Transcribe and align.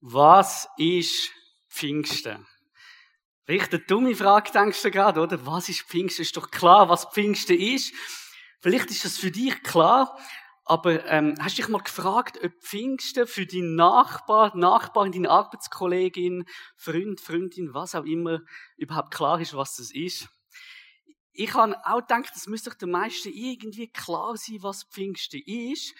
Was 0.00 0.68
ist 0.76 1.32
Pfingsten? 1.68 2.46
Eine 3.48 3.78
dumme 3.80 4.14
Frage, 4.14 4.52
denkst 4.52 4.82
du 4.82 4.90
gerade, 4.92 5.20
oder? 5.20 5.44
Was 5.44 5.68
ist 5.68 5.82
Pfingsten? 5.82 6.22
Ist 6.22 6.36
doch 6.36 6.52
klar, 6.52 6.88
was 6.88 7.06
Pfingsten 7.06 7.58
ist. 7.58 7.92
Vielleicht 8.60 8.90
ist 8.90 9.04
das 9.04 9.18
für 9.18 9.32
dich 9.32 9.60
klar, 9.64 10.16
aber 10.64 11.04
ähm, 11.06 11.34
hast 11.40 11.58
du 11.58 11.62
dich 11.62 11.68
mal 11.68 11.82
gefragt, 11.82 12.38
ob 12.44 12.52
Pfingsten 12.62 13.26
für 13.26 13.46
deinen 13.46 13.74
Nachbar, 13.74 14.56
Nachbarin, 14.56 15.10
deine 15.10 15.30
Arbeitskollegin, 15.30 16.44
Freund, 16.76 17.20
Freundin, 17.20 17.74
was 17.74 17.96
auch 17.96 18.04
immer, 18.04 18.40
überhaupt 18.76 19.12
klar 19.12 19.40
ist, 19.40 19.54
was 19.54 19.76
das 19.76 19.90
ist? 19.90 20.28
Ich 21.32 21.54
habe 21.54 21.76
auch 21.84 22.00
gedacht, 22.00 22.30
das 22.34 22.46
müsste 22.46 22.70
doch 22.70 22.76
den 22.76 22.90
meisten 22.90 23.32
irgendwie 23.32 23.88
klar 23.88 24.36
sein, 24.36 24.58
was 24.60 24.84
Pfingsten 24.84 25.42
ist. 25.44 25.94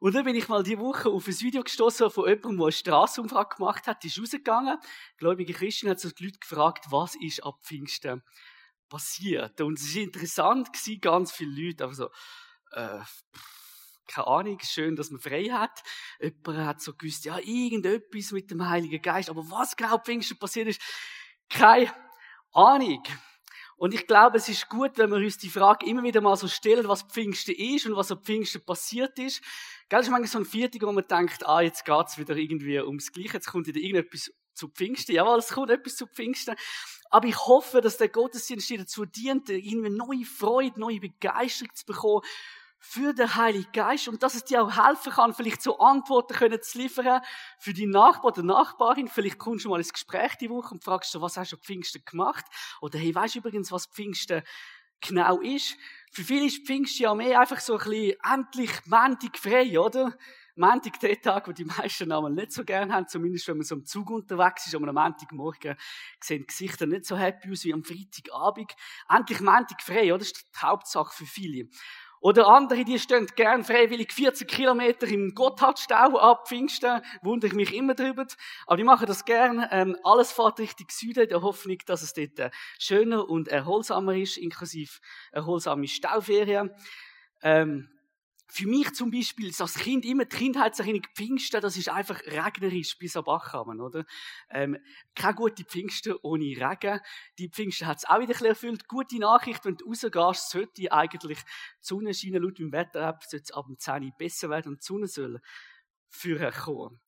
Und 0.00 0.14
dann 0.14 0.24
bin 0.24 0.34
ich 0.34 0.48
mal 0.48 0.62
die 0.62 0.78
Woche 0.78 1.08
auf 1.08 1.26
ein 1.26 1.40
Video 1.40 1.62
gestoßen 1.62 2.10
von 2.10 2.28
jemandem, 2.28 2.56
der 2.58 2.64
eine 2.64 2.72
Strassenumfrage 2.72 3.56
gemacht 3.56 3.86
hat. 3.86 4.02
Die 4.02 4.08
ist 4.08 4.20
rausgegangen. 4.20 4.78
Gläubige 5.16 5.52
Christen 5.52 5.88
hat 5.88 6.00
so 6.00 6.10
die 6.10 6.24
Leute 6.24 6.38
gefragt, 6.38 6.86
was 6.90 7.14
ist 7.14 7.44
ab 7.44 7.58
Pfingsten 7.62 8.22
passiert. 8.88 9.60
Und 9.60 9.78
es 9.78 9.94
war 9.94 10.02
interessant, 10.02 10.68
ganz 11.00 11.32
viele 11.32 11.66
Leute, 11.66 11.84
aber 11.84 11.94
so, 11.94 12.10
äh, 12.72 13.00
keine 14.06 14.26
Ahnung, 14.26 14.58
schön, 14.62 14.96
dass 14.96 15.10
man 15.10 15.20
frei 15.20 15.44
hat. 15.44 15.82
Jemand 16.20 16.66
hat 16.66 16.80
so 16.80 16.94
gewusst, 16.94 17.24
ja, 17.24 17.38
irgendetwas 17.38 18.32
mit 18.32 18.50
dem 18.50 18.68
Heiligen 18.68 19.00
Geist, 19.00 19.30
aber 19.30 19.42
was 19.50 19.76
genau 19.76 19.98
Pfingsten 19.98 20.38
passiert 20.38 20.68
ist, 20.68 20.80
keine 21.48 21.92
Ahnung. 22.52 23.02
Und 23.76 23.94
ich 23.94 24.06
glaube, 24.06 24.36
es 24.36 24.48
ist 24.48 24.68
gut, 24.68 24.98
wenn 24.98 25.10
wir 25.10 25.18
uns 25.18 25.38
die 25.38 25.48
Frage 25.48 25.86
immer 25.86 26.02
wieder 26.02 26.20
mal 26.20 26.36
so 26.36 26.48
stellen, 26.48 26.88
was 26.88 27.02
Pfingsten 27.02 27.54
ist 27.54 27.86
und 27.86 27.96
was 27.96 28.12
am 28.12 28.22
Pfingsten 28.22 28.64
passiert 28.64 29.18
ist. 29.18 29.42
Gell, 29.88 30.00
ist 30.00 30.10
manchmal 30.10 30.28
so 30.28 30.38
ein 30.38 30.44
Viertel, 30.44 30.80
wo 30.82 30.92
man 30.92 31.06
denkt, 31.06 31.46
ah, 31.46 31.60
jetzt 31.60 31.84
geht's 31.84 32.18
wieder 32.18 32.36
irgendwie 32.36 32.80
ums 32.80 33.12
Gleiche, 33.12 33.34
jetzt 33.34 33.48
kommt 33.48 33.66
wieder 33.66 33.80
irgendetwas 33.80 34.30
zu 34.54 34.68
Pfingsten. 34.68 35.14
Jawohl, 35.14 35.38
es 35.38 35.48
kommt 35.48 35.70
etwas 35.70 35.96
zu 35.96 36.06
Pfingsten. 36.06 36.54
Aber 37.10 37.26
ich 37.26 37.38
hoffe, 37.46 37.80
dass 37.80 37.96
der 37.96 38.08
Gottesdienst 38.08 38.70
dazu 38.70 39.04
dient, 39.04 39.48
irgendwie 39.48 39.90
neue 39.90 40.24
Freude, 40.24 40.80
neue 40.80 41.00
Begeisterung 41.00 41.74
zu 41.74 41.84
bekommen 41.86 42.22
für 42.86 43.14
den 43.14 43.34
Heiligen 43.34 43.72
Geist 43.72 44.08
und 44.08 44.22
dass 44.22 44.34
es 44.34 44.44
dir 44.44 44.62
auch 44.62 44.86
helfen 44.86 45.10
kann, 45.10 45.32
vielleicht 45.32 45.62
so 45.62 45.78
Antworten 45.78 46.34
können 46.34 46.60
zu 46.60 46.78
liefern 46.78 47.22
für 47.58 47.72
die 47.72 47.86
Nachbar 47.86 48.32
oder 48.32 48.42
Nachbarin. 48.42 49.08
Vielleicht 49.08 49.38
kommst 49.38 49.64
du 49.64 49.70
mal 49.70 49.78
ins 49.78 49.92
Gespräch 49.92 50.36
die 50.36 50.50
Woche 50.50 50.74
und 50.74 50.84
fragst 50.84 51.14
du, 51.14 51.20
was 51.22 51.38
hast 51.38 51.52
du 51.52 51.56
Pfingsten 51.56 52.04
gemacht? 52.04 52.44
Oder 52.82 52.98
hey, 52.98 53.14
weißt 53.14 53.36
du 53.36 53.38
übrigens, 53.38 53.72
was 53.72 53.86
Pfingsten 53.86 54.42
genau 55.00 55.40
ist? 55.40 55.76
Für 56.12 56.22
viele 56.22 56.46
ist 56.46 56.66
Pfingsten 56.66 57.04
ja 57.04 57.14
mehr 57.14 57.40
einfach 57.40 57.58
so 57.58 57.78
ein 57.78 57.88
bisschen 57.88 58.16
endlich 58.22 58.70
Montag 58.84 59.38
frei, 59.38 59.80
oder? 59.80 60.14
Montag, 60.56 61.00
der 61.00 61.20
Tag, 61.20 61.48
wo 61.48 61.52
die 61.52 61.64
meisten 61.64 62.12
einmal 62.12 62.30
nicht 62.30 62.52
so 62.52 62.64
gern 62.64 62.92
haben, 62.92 63.08
zumindest 63.08 63.48
wenn 63.48 63.56
man 63.56 63.66
so 63.66 63.74
im 63.74 63.84
Zug 63.84 64.10
unterwegs 64.10 64.66
ist, 64.66 64.74
aber 64.74 64.86
am 64.88 64.94
Montagmorgen 64.94 65.76
sehen 66.22 66.42
die 66.42 66.46
Gesichter 66.46 66.86
nicht 66.86 67.06
so 67.06 67.16
happy 67.16 67.50
aus 67.50 67.64
wie 67.64 67.72
am 67.72 67.82
Freitagabend. 67.82 68.72
Endlich 69.08 69.40
Montag 69.40 69.82
frei, 69.82 70.14
oder? 70.14 70.18
Das 70.18 70.28
ist 70.28 70.46
die 70.54 70.60
Hauptsache 70.60 71.12
für 71.12 71.26
viele. 71.26 71.68
Oder 72.24 72.48
andere, 72.48 72.86
die 72.86 72.98
stehen 72.98 73.26
gern 73.36 73.64
freiwillig 73.64 74.10
40 74.10 74.48
Kilometer 74.48 75.06
im 75.06 75.34
Gotthardstau 75.34 76.18
ab 76.18 76.48
Pfingsten, 76.48 77.02
wundere 77.20 77.48
ich 77.48 77.54
mich 77.54 77.74
immer 77.74 77.92
drüber. 77.92 78.24
Aber 78.66 78.78
die 78.78 78.82
machen 78.82 79.04
das 79.04 79.26
gern. 79.26 79.68
Ähm, 79.70 79.94
alles 80.02 80.32
fährt 80.32 80.58
Richtung 80.58 80.86
Süden, 80.90 81.24
in 81.24 81.28
der 81.28 81.42
Hoffnung, 81.42 81.76
dass 81.84 82.00
es 82.00 82.14
dort 82.14 82.38
äh, 82.38 82.50
schöner 82.78 83.28
und 83.28 83.48
erholsamer 83.48 84.16
ist, 84.16 84.38
inklusive 84.38 85.00
erholsame 85.32 85.86
Stauferien. 85.86 86.70
Ähm, 87.42 87.90
für 88.54 88.68
mich 88.68 88.92
zum 88.94 89.10
Beispiel, 89.10 89.52
als 89.58 89.74
Kind, 89.74 90.04
immer 90.04 90.26
die 90.26 90.36
Kindheitserinnerung 90.36 91.08
Pfingsten, 91.16 91.60
das 91.60 91.76
ist 91.76 91.88
einfach 91.88 92.20
regnerisch 92.22 92.96
bis 92.96 93.16
am 93.16 93.24
Bachhaben, 93.24 93.80
oder? 93.80 94.04
Ähm, 94.48 94.78
keine 95.16 95.34
gute 95.34 95.64
Pfingsten 95.64 96.14
ohne 96.22 96.44
Regen. 96.44 97.00
Die 97.36 97.48
Pfingsten 97.48 97.88
hat 97.88 97.98
es 97.98 98.04
auch 98.04 98.20
wieder 98.20 98.40
erfüllt. 98.46 98.86
Gute 98.86 99.18
Nachricht, 99.18 99.64
wenn 99.64 99.76
du 99.76 99.86
rausgehst, 99.86 100.50
sollte 100.50 100.92
eigentlich 100.92 101.38
die 101.38 101.44
Sonne 101.80 102.14
scheinen, 102.14 102.44
laut 102.44 102.60
dem 102.60 102.70
Wetter-App, 102.70 103.24
sollte 103.24 103.42
es 103.42 103.50
ab 103.50 103.66
dem 103.66 103.76
10 103.76 104.04
Uhr 104.04 104.12
besser 104.16 104.50
werden 104.50 104.68
und 104.68 104.82
die 104.82 104.86
Sonne 104.86 105.08
soll 105.08 105.40
führen 106.10 106.52
kommen. 106.52 107.00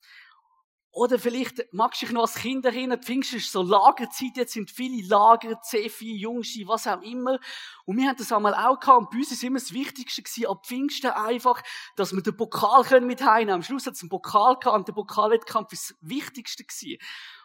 Oder 0.97 1.19
vielleicht 1.19 1.63
magst 1.75 2.01
du 2.01 2.07
dich 2.07 2.15
noch 2.15 2.23
als 2.23 2.37
Kind 2.37 2.65
erinnern, 2.65 3.03
Pfingsten 3.03 3.37
ist 3.37 3.53
so 3.53 3.61
Lagerzeit, 3.61 4.35
jetzt 4.35 4.55
sind 4.55 4.71
viele 4.71 5.07
Lager, 5.07 5.61
C4, 5.61 6.17
Jungschi, 6.17 6.67
was 6.67 6.87
auch 6.87 7.03
immer. 7.03 7.39
Und 7.85 7.99
wir 7.99 8.09
haben 8.09 8.17
das 8.17 8.33
einmal 8.33 8.55
auch 8.55 8.81
gehabt. 8.81 8.99
Und 9.01 9.11
bei 9.11 9.19
uns 9.19 9.31
ist 9.31 9.45
immer 9.45 9.59
das 9.59 9.75
Wichtigste 9.75 10.23
gewesen, 10.23 10.47
ab 10.47 10.65
Pfingsten 10.65 11.11
einfach, 11.11 11.63
dass 11.97 12.15
wir 12.15 12.23
den 12.23 12.35
Pokal 12.35 12.83
können 12.85 13.07
mit 13.07 13.23
heimnehmen. 13.23 13.57
Am 13.57 13.63
Schluss 13.63 13.85
hat 13.85 13.93
es 13.93 14.01
einen 14.01 14.09
Pokal 14.09 14.57
gehabt 14.59 14.75
und 14.75 14.89
der 14.89 14.95
Pokalwettkampf 14.95 15.71
ist 15.75 15.91
das 15.91 15.99
Wichtigste 16.01 16.65
gewesen. 16.65 16.97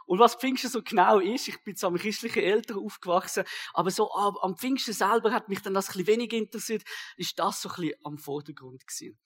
Und 0.06 0.20
was 0.20 0.36
Pfingsten 0.36 0.70
so 0.70 0.82
genau 0.82 1.20
ist, 1.20 1.50
ich 1.50 1.62
bin 1.62 1.76
zwar 1.76 1.92
mit 1.92 2.04
christlichen 2.04 2.44
Eltern 2.44 2.78
aufgewachsen, 2.78 3.44
aber 3.74 3.92
so 3.92 4.14
am 4.14 4.56
Pfingsten 4.56 4.94
selber 4.94 5.34
hat 5.34 5.50
mich 5.50 5.62
dann 5.62 5.74
das 5.74 5.90
ein 5.90 5.98
bisschen 5.98 6.08
weniger 6.08 6.38
interessiert, 6.38 6.84
ist 7.18 7.38
das 7.38 7.62
so 7.62 7.68
ein 7.68 7.76
bisschen 7.76 7.96
am 8.06 8.18
Vordergrund 8.18 8.88
gewesen. 8.88 9.20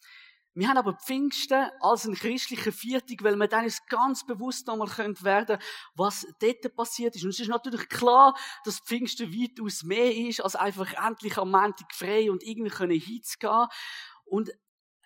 Wir 0.58 0.70
haben 0.70 0.78
aber 0.78 0.94
Pfingsten 0.94 1.70
als 1.82 2.06
ein 2.06 2.16
christlicher 2.16 2.72
Viertag, 2.72 3.24
weil 3.24 3.36
wir 3.36 3.48
dann 3.50 3.70
ganz 3.90 4.26
bewusst 4.26 4.68
nochmal 4.68 4.88
werden 4.88 5.46
können, 5.46 5.62
was 5.96 6.26
dort 6.40 6.76
passiert 6.76 7.14
ist. 7.16 7.26
Und 7.26 7.32
es 7.32 7.42
ist 7.42 7.50
natürlich 7.50 7.90
klar, 7.90 8.34
dass 8.64 8.80
Pfingsten 8.80 9.34
weitaus 9.34 9.84
mehr 9.84 10.16
ist, 10.16 10.40
als 10.40 10.56
einfach 10.56 10.94
endlich 10.94 11.38
am 11.38 11.52
Montag 11.52 11.94
frei 11.94 12.32
und 12.32 12.42
irgendwie 12.42 12.72
können 12.72 12.98
hinzugehen. 12.98 13.68
Und 14.24 14.52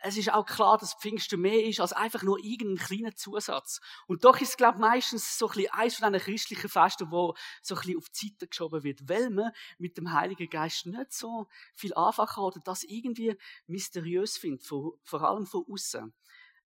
es 0.01 0.17
ist 0.17 0.31
auch 0.31 0.45
klar, 0.45 0.77
dass 0.77 0.93
Pfingsten 0.93 1.41
mehr 1.41 1.63
ist 1.65 1.79
als 1.79 1.93
einfach 1.93 2.23
nur 2.23 2.39
irgendein 2.39 2.85
kleiner 2.85 3.15
Zusatz. 3.15 3.81
Und 4.07 4.23
doch 4.23 4.39
ist 4.39 4.49
es, 4.49 4.57
glaube 4.57 4.77
ich, 4.77 4.81
meistens 4.81 5.37
so 5.37 5.47
ein 5.47 5.53
bisschen 5.53 5.73
eines 5.73 5.95
von 5.95 6.13
diesen 6.13 6.25
christlichen 6.25 6.69
Festen, 6.69 7.11
wo 7.11 7.35
so 7.61 7.75
ein 7.75 7.81
bisschen 7.81 7.97
auf 7.97 8.09
die 8.09 8.27
Seite 8.27 8.47
geschoben 8.47 8.83
wird, 8.83 9.09
weil 9.09 9.29
man 9.29 9.51
mit 9.77 9.97
dem 9.97 10.11
Heiligen 10.11 10.49
Geist 10.49 10.85
nicht 10.85 11.13
so 11.13 11.47
viel 11.75 11.93
anfangen 11.93 12.29
kann 12.29 12.43
oder 12.43 12.59
das 12.63 12.83
irgendwie 12.83 13.37
mysteriös 13.67 14.37
findet, 14.37 14.65
vor 14.65 15.21
allem 15.21 15.45
von 15.45 15.65
außen 15.69 16.13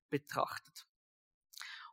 betrachtet 0.09 0.85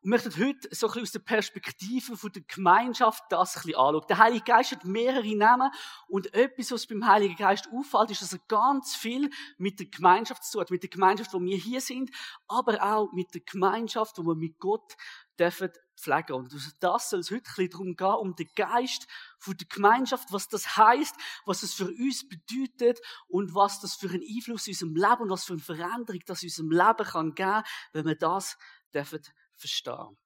und 0.02 0.10
möchten 0.10 0.34
heute 0.36 0.68
so 0.74 0.86
ein 0.86 0.92
bisschen 0.92 1.02
aus 1.02 1.12
der 1.12 1.18
Perspektive 1.20 2.16
von 2.16 2.32
der 2.32 2.42
Gemeinschaft 2.42 3.24
das 3.28 3.56
ein 3.56 3.62
bisschen 3.62 3.78
anschauen. 3.78 4.04
Der 4.08 4.18
Heilige 4.18 4.44
Geist 4.44 4.72
hat 4.72 4.84
mehrere 4.84 5.36
Namen 5.36 5.70
und 6.08 6.32
etwas, 6.34 6.72
was 6.72 6.86
beim 6.86 7.06
Heiligen 7.06 7.36
Geist 7.36 7.68
auffällt, 7.72 8.10
ist, 8.10 8.22
dass 8.22 8.32
er 8.32 8.40
ganz 8.48 8.96
viel 8.96 9.30
mit 9.58 9.78
der 9.78 9.86
Gemeinschaft 9.86 10.44
zu 10.44 10.52
tun 10.52 10.60
hat. 10.62 10.70
Mit 10.70 10.82
der 10.82 10.90
Gemeinschaft, 10.90 11.34
wo 11.34 11.40
wir 11.40 11.56
hier 11.56 11.80
sind, 11.80 12.10
aber 12.48 12.82
auch 12.82 13.12
mit 13.12 13.34
der 13.34 13.42
Gemeinschaft, 13.42 14.16
wo 14.18 14.22
wir 14.22 14.34
mit 14.34 14.58
Gott 14.58 14.96
dürfen 15.38 15.70
pflegen. 15.96 16.32
Und 16.32 16.54
das 16.80 17.10
soll 17.10 17.20
es 17.20 17.30
heute 17.30 17.42
ein 17.42 17.42
bisschen 17.42 17.70
darum 17.70 17.96
gehen, 17.96 18.06
um 18.06 18.36
den 18.36 18.48
Geist 18.54 19.06
von 19.38 19.56
der 19.56 19.66
Gemeinschaft, 19.68 20.32
was 20.32 20.48
das 20.48 20.78
heißt, 20.78 21.14
was 21.44 21.62
es 21.62 21.74
für 21.74 21.88
uns 21.88 22.26
bedeutet 22.26 23.00
und 23.28 23.54
was 23.54 23.80
das 23.80 23.96
für 23.96 24.08
einen 24.08 24.22
Einfluss 24.22 24.66
in 24.66 24.72
unserem 24.72 24.94
Leben 24.94 25.22
und 25.22 25.30
was 25.30 25.44
für 25.44 25.52
eine 25.52 25.62
Veränderung 25.62 26.20
das 26.26 26.42
in 26.42 26.48
unserem 26.48 26.70
Leben 26.70 27.10
kann 27.10 27.34
geben, 27.34 27.62
wenn 27.92 28.06
wir 28.06 28.16
das 28.16 28.56
dürfen 28.94 29.20
verstehen. 29.60 30.16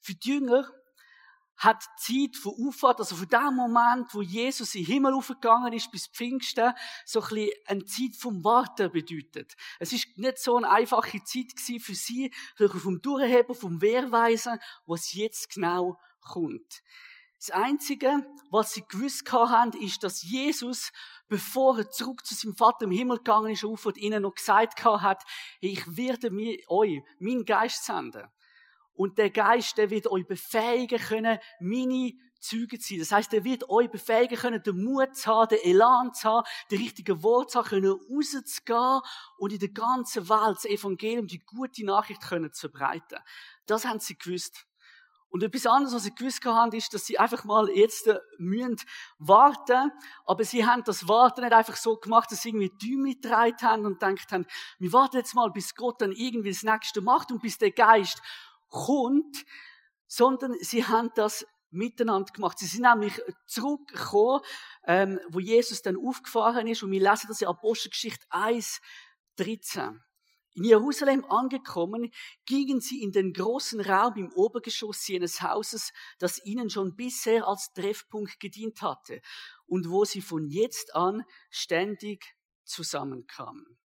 Für 0.00 0.14
die 0.14 0.28
Jünger 0.28 0.70
hat 1.56 1.84
die 2.08 2.28
Zeit 2.28 2.40
von 2.40 2.54
Auffahrt, 2.68 3.00
also 3.00 3.16
von 3.16 3.28
dem 3.28 3.54
Moment, 3.56 4.14
wo 4.14 4.22
Jesus 4.22 4.74
in 4.76 4.84
den 4.84 4.92
Himmel 4.92 5.14
aufgegangen 5.14 5.72
ist, 5.72 5.90
bis 5.90 6.06
Pfingsten, 6.06 6.72
so 7.04 7.20
ein 7.20 7.28
bisschen 7.28 7.50
eine 7.66 7.84
Zeit 7.84 8.16
vom 8.16 8.44
Warten 8.44 8.92
bedeutet. 8.92 9.56
Es 9.80 9.92
ist 9.92 10.16
nicht 10.16 10.38
so 10.38 10.56
eine 10.56 10.70
einfache 10.70 11.22
Zeit 11.24 11.52
für 11.80 11.94
sie, 11.94 12.32
vom 12.56 13.02
Durchheben, 13.02 13.56
vom 13.56 13.80
Wehrweisen, 13.80 14.60
was 14.86 15.12
jetzt 15.14 15.50
genau 15.52 15.98
kommt. 16.20 16.82
Das 17.38 17.50
Einzige, 17.50 18.26
was 18.50 18.72
sie 18.72 18.82
gewusst 18.88 19.30
haben, 19.30 19.72
ist, 19.80 20.02
dass 20.02 20.24
Jesus, 20.24 20.90
bevor 21.28 21.78
er 21.78 21.90
zurück 21.90 22.26
zu 22.26 22.34
seinem 22.34 22.56
Vater 22.56 22.84
im 22.84 22.90
Himmel 22.90 23.18
gegangen 23.18 23.52
ist, 23.52 23.64
auf 23.64 23.86
und 23.86 23.96
ihnen 23.96 24.22
noch 24.22 24.34
gesagt 24.34 24.84
hat, 24.84 25.22
ich 25.60 25.96
werde 25.96 26.30
mir 26.30 26.58
euch 26.68 27.00
meinen 27.20 27.44
Geist 27.44 27.84
senden. 27.84 28.26
Und 28.94 29.18
der 29.18 29.30
Geist, 29.30 29.78
der 29.78 29.90
wird 29.90 30.08
euch 30.08 30.26
befähigen 30.26 30.98
können, 30.98 31.38
meine 31.60 32.12
Züge 32.40 32.80
zu 32.80 32.88
sein. 32.88 32.98
Das 32.98 33.12
heißt, 33.12 33.32
er 33.32 33.44
wird 33.44 33.70
euch 33.70 33.88
befähigen 33.88 34.36
können, 34.36 34.60
den 34.60 34.82
Mut 34.82 35.14
zu 35.14 35.30
haben, 35.30 35.48
den 35.50 35.60
Elan 35.62 36.12
zu 36.14 36.28
haben, 36.28 36.48
die 36.72 36.76
richtigen 36.76 37.22
Worte 37.22 37.52
zu 37.52 37.58
haben, 37.60 37.68
können 37.68 37.92
rauszugehen 37.92 39.00
und 39.38 39.52
in 39.52 39.60
der 39.60 39.68
ganzen 39.68 40.28
Welt 40.28 40.56
das 40.56 40.64
Evangelium, 40.64 41.28
die 41.28 41.38
gute 41.38 41.84
Nachricht 41.84 42.22
können 42.22 42.52
zu 42.52 42.68
verbreiten. 42.68 43.18
Das 43.66 43.84
haben 43.84 44.00
sie 44.00 44.18
gewusst. 44.18 44.67
Und 45.30 45.42
etwas 45.42 45.66
anderes, 45.66 45.94
was 45.94 46.04
sie 46.04 46.14
gewusst 46.14 46.44
haben, 46.44 46.72
ist, 46.72 46.94
dass 46.94 47.06
sie 47.06 47.18
einfach 47.18 47.44
mal 47.44 47.68
jetzt 47.68 48.06
äh, 48.06 48.18
müssen 48.38 48.76
warten. 49.18 49.92
Aber 50.24 50.44
sie 50.44 50.66
haben 50.66 50.84
das 50.84 51.06
Warten 51.06 51.42
nicht 51.42 51.52
einfach 51.52 51.76
so 51.76 51.96
gemacht, 51.96 52.32
dass 52.32 52.42
sie 52.42 52.48
irgendwie 52.48 52.70
Däumchen 52.70 53.20
getragen 53.20 53.62
haben 53.62 53.86
und 53.86 54.00
gedacht 54.00 54.32
haben, 54.32 54.46
wir 54.78 54.92
warten 54.92 55.16
jetzt 55.16 55.34
mal, 55.34 55.50
bis 55.50 55.74
Gott 55.74 56.00
dann 56.00 56.12
irgendwie 56.12 56.50
das 56.50 56.62
Nächste 56.62 57.02
macht 57.02 57.30
und 57.30 57.42
bis 57.42 57.58
der 57.58 57.72
Geist 57.72 58.22
kommt. 58.68 59.44
Sondern 60.06 60.54
sie 60.60 60.86
haben 60.86 61.10
das 61.14 61.46
miteinander 61.70 62.32
gemacht. 62.32 62.58
Sie 62.58 62.66
sind 62.66 62.82
nämlich 62.82 63.20
zurückgekommen, 63.46 64.40
ähm, 64.86 65.20
wo 65.28 65.40
Jesus 65.40 65.82
dann 65.82 65.98
aufgefahren 65.98 66.66
ist. 66.66 66.82
Und 66.82 66.90
wir 66.90 67.00
lesen 67.00 67.26
das 67.28 67.42
in 67.42 67.48
Apostelgeschichte 67.48 68.24
1, 68.30 68.80
13. 69.36 70.00
In 70.58 70.64
Jerusalem 70.64 71.24
angekommen, 71.26 72.10
gingen 72.44 72.80
sie 72.80 73.00
in 73.00 73.12
den 73.12 73.32
großen 73.32 73.80
Raum 73.80 74.16
im 74.16 74.32
Obergeschoss 74.32 75.06
jenes 75.06 75.40
Hauses, 75.40 75.92
das 76.18 76.44
ihnen 76.44 76.68
schon 76.68 76.96
bisher 76.96 77.46
als 77.46 77.72
Treffpunkt 77.74 78.40
gedient 78.40 78.82
hatte 78.82 79.20
und 79.66 79.88
wo 79.88 80.04
sie 80.04 80.20
von 80.20 80.48
jetzt 80.48 80.96
an 80.96 81.22
ständig 81.48 82.34
zusammenkamen. 82.64 83.78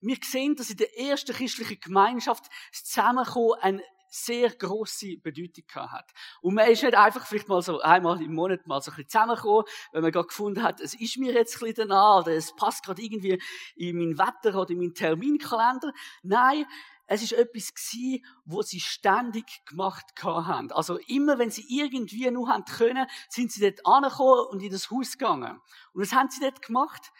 Wir 0.00 0.16
sehen, 0.24 0.56
dass 0.56 0.70
in 0.70 0.78
der 0.78 0.98
ersten 0.98 1.34
christlichen 1.34 1.80
Gemeinschaft 1.80 2.46
das 2.70 2.84
Zusammenkommen 2.84 3.58
ein 3.60 3.82
sehr 4.12 4.50
große 4.50 5.16
Bedeutung 5.16 5.64
hat. 5.74 6.12
Und 6.42 6.54
man 6.54 6.68
ist 6.68 6.82
nicht 6.82 6.94
einfach 6.94 7.26
vielleicht 7.26 7.48
mal 7.48 7.62
so 7.62 7.80
einmal 7.80 8.20
im 8.22 8.34
Monat 8.34 8.66
mal 8.66 8.80
so 8.82 8.90
ein 8.90 8.96
bisschen 8.96 9.08
zusammengekommen, 9.08 9.64
wenn 9.92 10.02
man 10.02 10.12
gerade 10.12 10.28
gefunden 10.28 10.62
hat, 10.62 10.80
es 10.80 10.94
ist 10.94 11.16
mir 11.16 11.32
jetzt 11.32 11.56
ein 11.56 11.60
bisschen 11.60 11.88
danach, 11.88 12.20
oder 12.20 12.32
es 12.32 12.54
passt 12.54 12.84
gerade 12.84 13.00
irgendwie 13.00 13.40
in 13.74 13.96
mein 13.96 14.18
Wetter 14.18 14.60
oder 14.60 14.70
in 14.70 14.78
meinen 14.78 14.94
Terminkalender. 14.94 15.92
Nein, 16.22 16.66
es 17.06 17.22
ist 17.22 17.32
etwas 17.32 17.74
gewesen, 17.74 18.24
wo 18.44 18.62
sie 18.62 18.80
ständig 18.80 19.64
gemacht 19.66 20.04
haben. 20.22 20.70
Also 20.72 20.98
immer, 21.06 21.38
wenn 21.38 21.50
sie 21.50 21.64
irgendwie 21.68 22.30
nur 22.30 22.48
haben 22.48 22.64
können, 22.64 23.06
sind 23.28 23.50
sie 23.50 23.60
dort 23.60 23.86
angekommen 23.86 24.46
und 24.50 24.62
in 24.62 24.70
das 24.70 24.90
Haus 24.90 25.12
gegangen. 25.12 25.60
Und 25.92 26.02
was 26.02 26.12
haben 26.12 26.30
sie 26.30 26.40
dort 26.40 26.62
gemacht? 26.62 27.12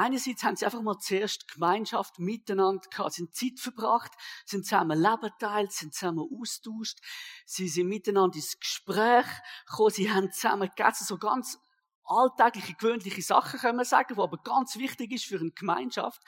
Einerseits 0.00 0.42
haben 0.44 0.56
sie 0.56 0.64
einfach 0.64 0.80
mal 0.80 0.96
zuerst 0.96 1.46
Gemeinschaft 1.46 2.18
miteinander 2.18 2.88
gehabt, 2.88 3.12
sind 3.12 3.34
Zeit 3.34 3.60
verbracht, 3.60 4.10
sind 4.46 4.64
zusammen 4.64 4.98
Leben 4.98 5.30
teilt, 5.38 5.72
sind 5.72 5.92
zusammen 5.92 6.26
austauscht, 6.40 7.00
sie 7.44 7.68
sind 7.68 7.88
miteinander 7.88 8.36
ins 8.36 8.58
Gespräch 8.58 9.26
gekommen, 9.66 9.90
sie 9.90 10.10
haben 10.10 10.32
zusammen 10.32 10.70
gegessen, 10.74 11.04
so 11.04 11.18
ganz 11.18 11.58
alltägliche, 12.02 12.72
gewöhnliche 12.72 13.20
Sachen, 13.20 13.60
können 13.60 13.76
wir 13.76 13.84
sagen, 13.84 14.14
die 14.14 14.20
aber 14.22 14.38
ganz 14.38 14.76
wichtig 14.76 15.12
ist 15.12 15.26
für 15.26 15.38
eine 15.38 15.50
Gemeinschaft. 15.50 16.22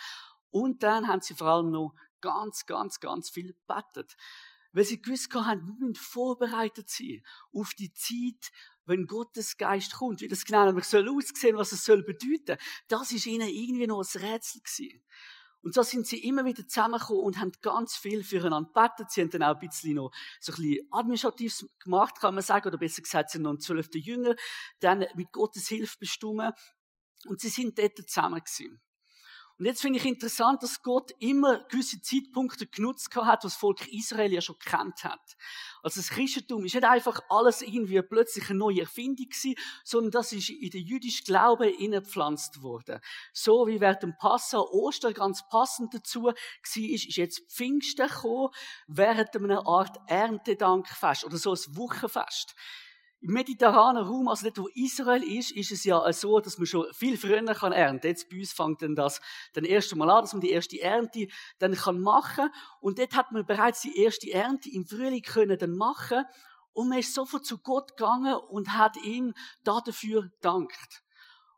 Und 0.51 0.83
dann 0.83 1.09
haben 1.09 1.23
sie 1.23 1.33
vor 1.33 1.47
allem 1.47 1.71
noch 1.71 1.95
ganz, 2.21 2.67
ganz, 2.67 3.01
ganz 3.01 3.31
viel 3.31 3.55
gebetet. 3.55 4.19
Weil 4.73 4.85
sie 4.85 5.01
gewusst 5.01 5.33
haben, 5.33 5.67
wir 5.67 5.87
müssen 5.87 5.95
vorbereitet 5.95 6.91
sein 6.91 7.23
auf 7.55 7.73
die 7.73 7.95
Zeit, 7.95 8.53
wenn 8.87 9.07
Gottes 9.07 9.57
Geist 9.57 9.95
kommt, 9.95 10.21
wie 10.21 10.29
das 10.29 10.45
genau 10.45 10.65
nämlich 10.65 10.85
soll 10.85 11.09
aussehen, 11.09 11.57
was 11.57 11.73
es 11.73 11.85
soll 11.85 12.03
bedeuten, 12.03 12.57
das 12.89 13.13
ist 13.13 13.27
ihnen 13.27 13.49
irgendwie 13.49 13.87
noch 13.87 14.03
ein 14.03 14.21
Rätsel 14.21 14.61
gewesen. 14.61 15.03
Und 15.63 15.75
so 15.75 15.83
sind 15.83 16.07
sie 16.09 16.19
immer 16.19 16.45
wieder 16.45 16.67
zusammengekommen 16.67 17.23
und 17.23 17.39
haben 17.39 17.53
ganz 17.63 17.97
viel 17.97 18.25
füreinander 18.25 18.69
gebetet. 18.75 19.13
Sie 19.13 19.21
haben 19.21 19.31
dann 19.31 19.45
auch 19.45 19.55
ein 19.55 19.69
bisschen 19.69 19.95
noch 19.95 20.11
so 20.41 20.53
ein 20.53 20.57
bisschen 20.57 20.89
Administratives 20.91 21.67
gemacht, 21.79 22.19
kann 22.21 22.35
man 22.35 22.43
sagen, 22.43 22.67
oder 22.67 22.79
besser 22.79 23.03
gesagt, 23.03 23.31
sie 23.31 23.39
sind 23.39 23.45
noch 23.45 23.53
ein 23.53 23.61
zwölfter 23.61 23.99
Jünger, 23.99 24.35
dann 24.81 25.07
mit 25.15 25.31
Gottes 25.31 25.69
Hilfe 25.69 25.99
bestimmt. 26.01 26.53
Und 27.27 27.41
sie 27.41 27.49
sind 27.49 27.79
dort 27.79 27.97
zusammen 27.97 28.41
gewesen. 28.41 28.81
Und 29.59 29.67
jetzt 29.67 29.83
finde 29.83 29.99
ich 29.99 30.07
interessant, 30.07 30.63
dass 30.63 30.83
Gott 30.83 31.13
immer 31.19 31.65
gewisse 31.69 32.01
Zeitpunkte 32.01 32.67
genutzt 32.67 33.15
hat, 33.15 33.45
was 33.45 33.53
das 33.53 33.57
Volk 33.57 33.87
Israel 33.93 34.33
ja 34.33 34.41
schon 34.41 34.59
kennt 34.59 35.05
hat. 35.05 35.37
Also 35.83 36.01
das 36.01 36.11
Christentum 36.11 36.65
ist 36.65 36.75
nicht 36.75 36.85
einfach 36.85 37.21
alles 37.29 37.63
irgendwie 37.63 38.01
plötzlich 38.03 38.49
eine 38.51 38.59
neue 38.59 38.81
Erfindung 38.81 39.27
gewesen, 39.27 39.55
sondern 39.85 40.11
das 40.13 40.33
ist 40.33 40.51
in 40.51 40.71
den 40.71 40.85
jüdischen 40.85 41.25
Glauben 41.25 41.69
innepflanzt 41.69 42.63
worden. 42.63 43.01
So 43.33 43.67
wie 43.67 43.81
während 43.81 44.03
dem 44.03 44.17
Passa 44.17 44.59
Ostern 44.59 45.15
ganz 45.15 45.47
passend 45.49 45.95
dazu 45.95 46.25
war, 46.25 46.35
ist 46.75 47.17
jetzt 47.17 47.51
Pfingsten 47.51 48.09
gekommen, 48.09 48.51
während 48.87 49.37
einer 49.37 49.67
Art 49.67 49.99
Erntedankfest 50.07 51.25
oder 51.25 51.37
so 51.37 51.53
ein 51.53 51.77
Wochenfest. 51.77 52.55
Im 53.25 53.35
mediterranen 53.35 54.03
Raum, 54.03 54.27
also 54.27 54.51
dort, 54.51 54.59
wo 54.59 54.69
Israel 54.75 55.23
ist, 55.23 55.53
ist 55.53 55.71
es 55.71 55.85
ja 55.85 56.13
so, 56.13 56.41
dass 56.41 56.59
man 56.59 56.67
schon 56.67 56.93
viel 56.93 57.17
früher 57.17 57.41
kann 57.55 57.71
ernten. 57.71 58.09
Jetzt 58.09 58.29
bei 58.29 58.39
uns 58.39 58.53
fängt 58.53 58.83
dann 58.83 58.97
das 58.97 59.21
dann 59.53 59.65
erste 59.65 59.95
Mal 59.95 60.11
an, 60.11 60.25
dass 60.25 60.33
man 60.33 60.41
die 60.41 60.51
erste 60.51 60.81
Ernte 60.81 61.29
dann 61.61 61.73
kann 61.77 62.01
machen. 62.01 62.51
Und 62.81 62.99
dort 62.99 63.15
hat 63.15 63.31
man 63.31 63.47
bereits 63.47 63.83
die 63.83 63.97
erste 63.97 64.29
Ernte 64.33 64.71
im 64.71 64.85
Frühling 64.85 65.23
können 65.23 65.57
dann 65.57 65.77
machen. 65.77 66.25
Und 66.73 66.89
man 66.89 66.99
ist 66.99 67.15
sofort 67.15 67.47
zu 67.47 67.59
Gott 67.59 67.97
gegangen 67.97 68.35
und 68.35 68.77
hat 68.77 68.97
ihm 68.97 69.35
dafür 69.63 70.33
dankt. 70.41 71.05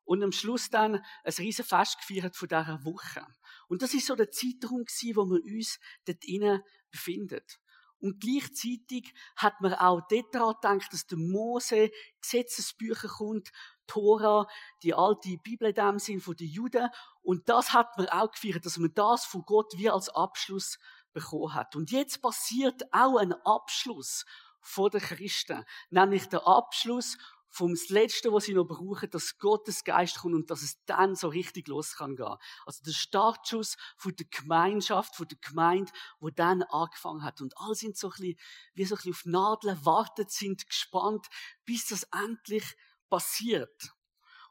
Und 0.04 0.22
am 0.22 0.32
Schluss 0.32 0.68
dann 0.68 0.96
ein 0.96 1.32
riesen 1.38 1.64
Fest 1.64 1.96
gefeiert 1.98 2.36
von 2.36 2.48
dieser 2.48 2.80
Woche. 2.84 3.26
Und 3.68 3.80
das 3.80 3.94
ist 3.94 4.06
so 4.06 4.14
der 4.14 4.30
Zeitraum 4.30 4.84
gewesen, 4.84 5.16
wo 5.16 5.24
wir 5.24 5.42
uns 5.42 5.80
dort 6.04 6.22
drinnen 6.22 6.60
befindet. 6.90 7.58
Und 8.04 8.20
gleichzeitig 8.20 9.14
hat 9.34 9.62
man 9.62 9.72
auch 9.72 10.02
daran 10.10 10.50
gedacht, 10.60 10.92
dass 10.92 11.06
der 11.06 11.16
Mose 11.16 11.90
Gesetzesbücher 12.20 13.08
kommt, 13.08 13.50
Tora, 13.86 14.46
die 14.82 14.92
alte 14.92 15.38
Bibel 15.38 15.68
in 15.68 15.74
dem 15.74 15.98
Sinn 15.98 16.20
von 16.20 16.36
den 16.36 16.48
Juden. 16.48 16.90
Und 17.22 17.48
das 17.48 17.72
hat 17.72 17.96
man 17.96 18.06
auch 18.10 18.30
gefeiert, 18.30 18.66
dass 18.66 18.76
man 18.76 18.92
das 18.92 19.24
von 19.24 19.40
Gott 19.46 19.72
wie 19.78 19.88
als 19.88 20.10
Abschluss 20.10 20.78
bekommen 21.14 21.54
hat. 21.54 21.76
Und 21.76 21.92
jetzt 21.92 22.20
passiert 22.20 22.82
auch 22.92 23.16
ein 23.16 23.32
Abschluss 23.32 24.26
von 24.60 24.90
den 24.90 25.00
Christen, 25.00 25.64
nämlich 25.88 26.28
der 26.28 26.46
Abschluss 26.46 27.16
vom 27.54 27.76
Letzten, 27.88 28.32
was 28.32 28.46
sie 28.46 28.54
noch 28.54 28.64
brauchen, 28.64 29.08
dass 29.10 29.38
Gottes 29.38 29.84
Geist 29.84 30.18
kommt 30.18 30.34
und 30.34 30.50
dass 30.50 30.62
es 30.62 30.84
dann 30.86 31.14
so 31.14 31.28
richtig 31.28 31.68
los 31.68 31.94
kann 31.94 32.16
gehen. 32.16 32.34
Also 32.66 32.82
der 32.84 32.90
Startschuss 32.92 33.76
von 33.96 34.14
der 34.16 34.26
Gemeinschaft, 34.26 35.14
von 35.14 35.28
der 35.28 35.38
Gemeinde, 35.38 35.92
wo 36.18 36.30
dann 36.30 36.64
angefangen 36.64 37.22
hat. 37.22 37.40
Und 37.40 37.56
alle 37.56 37.76
sind 37.76 37.96
so 37.96 38.08
ein 38.08 38.10
bisschen, 38.10 38.36
wie 38.74 38.84
so 38.84 38.96
ein 38.96 38.96
bisschen 38.96 39.12
auf 39.12 39.24
Nadeln, 39.24 39.86
wartet, 39.86 40.32
sind 40.32 40.66
gespannt, 40.66 41.28
bis 41.64 41.86
das 41.86 42.02
endlich 42.12 42.76
passiert. 43.08 43.94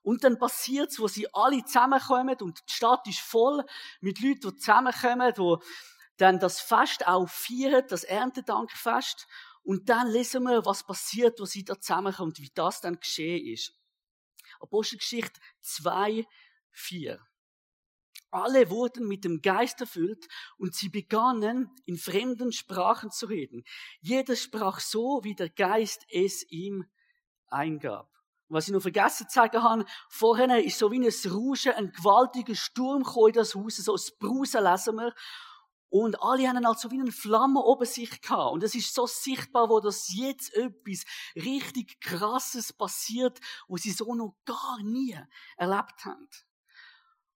Und 0.02 0.24
dann 0.24 0.40
passiert's, 0.40 0.98
wo 0.98 1.10
sie 1.10 1.28
alle 1.34 1.66
zusammenkommen 1.66 2.38
und 2.42 2.60
die 2.70 2.74
Stadt 2.74 3.06
ist 3.08 3.20
voll 3.20 3.66
mit 4.00 4.22
Leuten, 4.22 4.50
die 4.50 4.56
zusammenkommen, 4.56 5.34
die 5.38 5.56
dann 6.16 6.40
das 6.40 6.62
Fest 6.62 7.06
auch 7.06 7.28
feiern, 7.28 7.84
das 7.90 8.06
Erntedankfest. 8.06 9.28
Und 9.64 9.90
dann 9.90 10.12
lesen 10.12 10.44
wir, 10.44 10.66
was 10.66 10.86
passiert, 10.86 11.40
wo 11.40 11.46
sie 11.46 11.64
da 11.64 11.80
zusammenkommen 11.80 12.32
und 12.32 12.40
wie 12.40 12.52
das 12.54 12.82
dann 12.82 13.00
geschehen 13.00 13.46
ist. 13.48 13.74
Apostelgeschichte 14.60 15.40
2, 15.62 16.26
4. 16.72 17.20
Alle 18.32 18.70
wurden 18.70 19.08
mit 19.08 19.26
dem 19.26 19.42
Geist 19.42 19.80
erfüllt 19.80 20.28
und 20.58 20.74
sie 20.74 20.90
begannen 20.90 21.70
in 21.86 21.98
fremden 21.98 22.52
Sprachen 22.52 23.12
zu 23.12 23.28
reden. 23.28 23.64
Jeder 24.02 24.36
sprach 24.36 24.80
so, 24.80 25.22
wie 25.24 25.36
der 25.36 25.50
Geist 25.50 26.04
es 26.10 26.44
ihm 26.50 26.86
eingab. 27.48 28.10
Was 28.50 28.68
ich 28.68 28.74
noch 28.74 28.82
vergessen 28.82 29.30
zu 29.30 29.36
sagen 29.36 29.64
habe, 29.64 29.86
vorher 30.10 30.64
ist 30.64 30.80
so 30.80 30.92
wie 30.92 31.00
ein 31.00 31.32
Rauschen, 31.32 31.74
ein 31.74 31.92
gewaltiger 31.92 32.56
Sturm 32.56 33.04
in 33.28 33.34
das 33.34 33.56
Haus, 33.56 33.78
so 33.78 33.94
ein 33.96 34.02
Brusen 34.20 34.64
lesen 34.64 34.96
wir. 34.96 35.14
Und 35.94 36.24
alle 36.24 36.48
haben 36.48 36.66
halt 36.66 36.80
so 36.80 36.90
wie 36.90 37.00
eine 37.00 37.12
Flamme 37.12 37.60
oben 37.60 37.86
sich 37.86 38.20
gehabt. 38.20 38.52
Und 38.52 38.64
es 38.64 38.74
ist 38.74 38.96
so 38.96 39.06
sichtbar, 39.06 39.70
wo 39.70 39.80
das 39.80 40.12
jetzt 40.12 40.52
etwas 40.56 41.06
richtig 41.36 42.02
Krasses 42.02 42.74
passiert, 42.74 43.40
wo 43.68 43.78
sie 43.78 43.92
so 43.92 44.16
noch 44.16 44.34
gar 44.44 44.82
nie 44.82 45.16
erlebt 45.56 46.04
haben. 46.04 46.28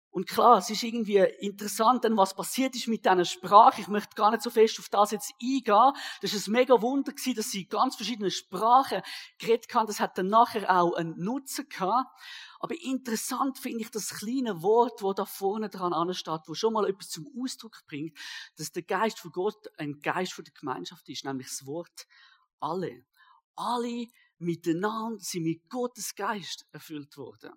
Und 0.10 0.28
klar, 0.28 0.58
es 0.58 0.72
ist 0.72 0.82
irgendwie 0.82 1.20
interessant, 1.20 2.04
denn 2.04 2.18
was 2.18 2.36
passiert 2.36 2.76
ist 2.76 2.88
mit 2.88 3.06
dieser 3.06 3.26
Sprache. 3.26 3.82
Ich 3.82 3.90
möchte 3.90 4.16
gar 4.16 4.32
nicht 4.32 4.42
so 4.42 4.50
fest 4.50 4.80
auf 4.80 4.90
das 4.90 5.12
jetzt 5.12 5.36
eingehen. 5.40 5.94
Das 6.22 6.34
ist 6.34 6.48
ein 6.48 6.54
mega 6.54 6.82
Wunder 6.82 7.12
gewesen, 7.12 7.36
dass 7.36 7.52
sie 7.52 7.68
ganz 7.68 7.96
verschiedene 7.96 8.32
Sprachen 8.32 9.04
geredet 9.38 9.72
haben. 9.76 9.86
Das 9.86 10.00
hat 10.00 10.18
dann 10.18 10.30
nachher 10.30 10.76
auch 10.76 10.96
einen 10.96 11.16
Nutzen 11.24 11.70
gehabt. 11.70 12.10
Aber 12.60 12.76
interessant 12.82 13.58
finde 13.58 13.82
ich 13.82 13.92
das 13.92 14.10
kleine 14.10 14.62
Wort, 14.62 15.02
wo 15.02 15.14
da 15.14 15.26
vorne 15.26 15.70
dran 15.70 15.94
ansteht, 15.94 16.42
wo 16.48 16.54
schon 16.54 16.74
mal 16.74 16.88
etwas 16.88 17.10
zum 17.10 17.28
Ausdruck 17.40 17.84
bringt, 17.88 18.18
dass 18.56 18.72
der 18.72 18.84
Geist 18.84 19.20
von 19.20 19.32
Gott 19.32 19.68
ein 19.78 20.00
Geist 20.02 20.34
von 20.34 20.46
der 20.46 20.54
Gemeinschaft 20.54 21.08
ist, 21.10 21.26
nämlich 21.26 21.48
das 21.48 21.66
Wort 21.66 22.08
alle. 22.60 23.06
Alle 23.56 24.08
miteinander 24.40 25.20
sind 25.20 25.44
mit 25.44 25.70
Gottes 25.70 26.16
Geist 26.16 26.68
erfüllt 26.72 27.18
worden. 27.18 27.52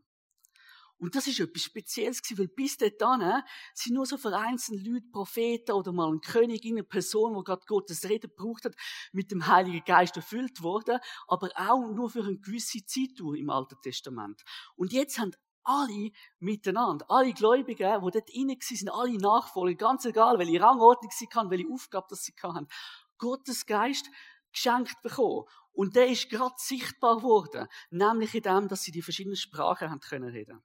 Und 1.00 1.16
das 1.16 1.26
ist 1.26 1.40
etwas 1.40 1.62
Spezielles 1.62 2.22
gewesen, 2.22 2.38
weil 2.38 2.48
bis 2.48 2.76
dahin 2.76 3.42
sind 3.72 3.94
nur 3.94 4.04
so 4.04 4.18
vereinzelte 4.18 4.86
Leute, 4.88 5.06
Propheten 5.10 5.72
oder 5.72 5.92
mal 5.92 6.12
ein 6.12 6.20
König, 6.20 6.64
eine 6.66 6.84
Person, 6.84 7.34
wo 7.34 7.42
Gott 7.42 7.66
Gottes 7.66 8.04
Rede 8.04 8.28
gebraucht 8.28 8.66
hat, 8.66 8.74
mit 9.12 9.30
dem 9.30 9.46
Heiligen 9.46 9.82
Geist 9.84 10.16
erfüllt 10.16 10.62
worden, 10.62 10.98
aber 11.26 11.48
auch 11.56 11.90
nur 11.90 12.10
für 12.10 12.22
eine 12.22 12.38
gewisse 12.38 12.84
Zeit 12.84 13.18
im 13.18 13.48
Alten 13.48 13.76
Testament. 13.82 14.42
Und 14.76 14.92
jetzt 14.92 15.18
haben 15.18 15.32
alle 15.62 16.10
miteinander, 16.38 17.06
alle 17.08 17.32
Gläubigen, 17.32 18.00
die 18.04 18.10
dort 18.10 18.28
rein 18.28 18.48
waren, 18.48 18.88
alle 18.90 19.18
Nachfolger, 19.18 19.74
ganz 19.76 20.04
egal, 20.04 20.38
welche 20.38 20.60
Rangordnung 20.60 21.10
sie 21.14 21.26
kann, 21.28 21.50
welche 21.50 21.68
Aufgabe 21.72 22.14
sie 22.14 22.34
haben, 22.42 22.68
Gottes 23.16 23.64
Geist 23.64 24.10
geschenkt 24.52 25.00
bekommen. 25.02 25.44
Und 25.72 25.96
der 25.96 26.08
ist 26.08 26.28
gerade 26.28 26.54
sichtbar 26.58 27.16
geworden, 27.16 27.68
nämlich 27.90 28.34
in 28.34 28.42
dem, 28.42 28.68
dass 28.68 28.82
sie 28.82 28.92
die 28.92 29.02
verschiedenen 29.02 29.36
Sprachen 29.36 29.90
haben 29.90 30.00
können 30.00 30.28
reden. 30.28 30.62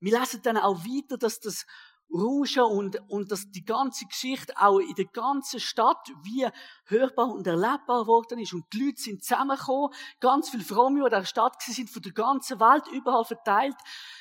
Wir 0.00 0.18
lesen 0.18 0.40
dann 0.42 0.56
auch 0.56 0.84
weiter, 0.84 1.18
dass 1.18 1.40
das 1.40 1.66
Rauschen 2.12 2.64
und, 2.64 3.00
und 3.08 3.30
dass 3.30 3.50
die 3.50 3.64
ganze 3.64 4.04
Geschichte 4.06 4.52
auch 4.56 4.80
in 4.80 4.94
der 4.94 5.04
ganzen 5.06 5.60
Stadt 5.60 6.10
wie 6.22 6.48
hörbar 6.86 7.30
und 7.30 7.46
erlebbar 7.46 8.02
geworden 8.02 8.38
ist. 8.40 8.52
Und 8.52 8.64
die 8.72 8.86
Leute 8.86 9.00
sind 9.00 9.22
zusammengekommen. 9.22 9.94
Ganz 10.18 10.50
viele 10.50 10.64
Fromme, 10.64 11.00
die 11.00 11.04
in 11.04 11.10
der 11.10 11.24
Stadt 11.24 11.62
sind 11.62 11.88
von 11.88 12.02
der 12.02 12.12
ganzen 12.12 12.58
Welt, 12.58 12.88
überall 12.88 13.24
verteilt, 13.24 13.76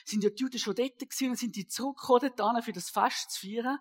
sind 0.05 0.23
ja 0.23 0.29
die 0.29 0.43
Juden 0.43 0.59
schon 0.59 0.75
dort 0.75 0.99
gewesen 0.99 1.29
und 1.31 1.39
sind 1.39 1.55
die 1.55 1.67
zurückgekommen, 1.67 2.31
dort 2.35 2.63
für 2.63 2.73
das 2.73 2.89
Fest 2.89 3.31
zu 3.31 3.47
feiern. 3.47 3.79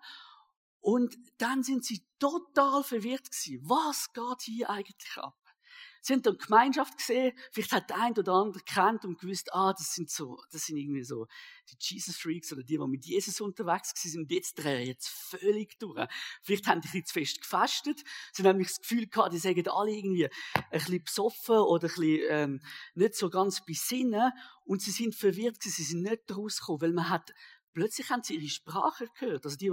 Und 0.81 1.15
dann 1.37 1.61
sind 1.61 1.85
sie 1.85 2.03
total 2.17 2.83
verwirrt 2.83 3.29
gewesen. 3.29 3.61
Was 3.63 4.11
geht 4.11 4.41
hier 4.41 4.69
eigentlich 4.69 5.17
ab? 5.17 5.48
Sie 6.01 6.13
haben 6.13 6.21
dann 6.21 6.37
Gemeinschaft 6.37 6.97
gesehen, 6.97 7.33
vielleicht 7.51 7.71
hat 7.71 7.89
der 7.89 8.01
ein 8.01 8.17
oder 8.17 8.33
andere 8.33 8.63
kennt 8.63 9.05
und 9.05 9.19
gewusst, 9.19 9.53
ah, 9.53 9.73
das 9.73 9.93
sind 9.93 10.09
so, 10.09 10.37
das 10.51 10.65
sind 10.65 10.77
irgendwie 10.77 11.03
so 11.03 11.27
die 11.69 11.95
Jesus 11.95 12.17
Freaks 12.17 12.51
oder 12.51 12.63
die, 12.63 12.77
die 12.77 12.87
mit 12.87 13.05
Jesus 13.05 13.41
unterwegs 13.41 13.93
sind 13.95 14.17
und 14.17 14.31
jetzt 14.31 14.55
drehen 14.55 14.87
jetzt 14.87 15.09
völlig 15.09 15.77
durch. 15.79 16.07
Vielleicht 16.41 16.67
haben 16.67 16.81
die 16.81 16.87
ein 16.87 16.91
bisschen 16.91 17.05
zu 17.05 17.13
fest 17.13 17.41
gefastet. 17.41 18.03
Sie 18.31 18.43
haben 18.43 18.49
nämlich 18.49 18.69
das 18.69 18.81
Gefühl 18.81 19.07
gehabt, 19.07 19.33
die 19.33 19.37
sagen 19.37 19.67
alle 19.67 19.91
irgendwie 19.91 20.25
ein 20.25 20.63
bisschen 20.71 21.03
besoffen 21.03 21.57
oder 21.57 21.87
ein 21.87 21.95
bisschen, 21.95 22.21
ähm, 22.29 22.59
nicht 22.95 23.15
so 23.15 23.29
ganz 23.29 23.63
besinnen 23.63 24.31
und 24.65 24.81
sie 24.81 24.91
sind 24.91 25.15
verwirrt 25.15 25.59
gewesen, 25.59 25.75
sie 25.75 25.83
sind 25.83 26.01
nicht 26.03 26.23
rausgekommen, 26.29 26.81
weil 26.81 26.93
man 26.93 27.09
hat 27.09 27.33
Plötzlich 27.79 28.09
haben 28.09 28.23
sie 28.23 28.35
ihre 28.35 28.49
Sprache 28.49 29.07
gehört. 29.17 29.45
Also 29.45 29.55
die, 29.55 29.71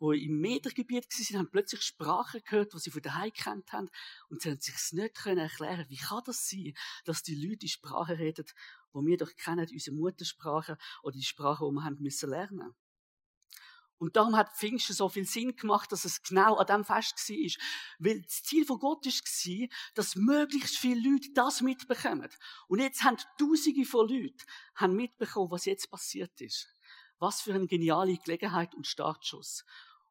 die, 0.00 0.24
im 0.24 0.40
Metergebiet 0.40 1.04
waren, 1.04 1.38
haben 1.38 1.50
plötzlich 1.50 1.82
Sprache 1.82 2.40
gehört, 2.40 2.72
die 2.72 2.78
sie 2.78 2.90
von 2.90 3.02
daheim 3.02 3.30
kennt 3.30 3.74
haben. 3.74 3.90
Und 4.30 4.40
sie 4.40 4.52
haben 4.52 4.60
sich 4.60 4.74
es 4.74 4.94
nicht 4.94 5.16
können 5.16 5.36
erklären. 5.36 5.84
Wie 5.90 5.98
kann 5.98 6.22
das 6.24 6.48
sein, 6.48 6.72
dass 7.04 7.22
die 7.22 7.34
Leute 7.34 7.58
die 7.58 7.68
Sprache 7.68 8.18
reden, 8.18 8.46
die 8.94 9.06
wir 9.06 9.18
doch 9.18 9.36
kennen, 9.36 9.68
unsere 9.70 9.94
Muttersprache 9.94 10.78
oder 11.02 11.14
die 11.14 11.22
Sprache, 11.22 11.66
die 11.68 11.74
wir 11.74 11.84
haben 11.84 11.98
müssen 12.00 12.30
lernen. 12.30 12.74
Und 13.98 14.16
darum 14.16 14.34
hat 14.34 14.56
Pfingsten 14.56 14.96
so 14.96 15.10
viel 15.10 15.26
Sinn 15.26 15.54
gemacht, 15.54 15.92
dass 15.92 16.06
es 16.06 16.22
genau 16.22 16.56
an 16.56 16.66
dem 16.66 16.84
Fest 16.86 17.18
war. 17.28 17.64
Weil 17.98 18.22
das 18.22 18.42
Ziel 18.44 18.64
von 18.64 18.78
Gott 18.78 19.04
war, 19.04 19.68
dass 19.94 20.16
möglichst 20.16 20.78
viele 20.78 21.08
Leute 21.08 21.28
das 21.34 21.60
mitbekommen. 21.60 22.30
Und 22.66 22.80
jetzt 22.80 23.04
haben 23.04 23.18
Tausende 23.38 23.84
von 23.84 24.08
Leuten 24.08 24.96
mitbekommen, 24.96 25.50
was 25.50 25.66
jetzt 25.66 25.90
passiert 25.90 26.40
ist. 26.40 26.74
Was 27.22 27.40
für 27.40 27.54
eine 27.54 27.68
geniale 27.68 28.16
Gelegenheit 28.16 28.74
und 28.74 28.84
Startschuss. 28.84 29.64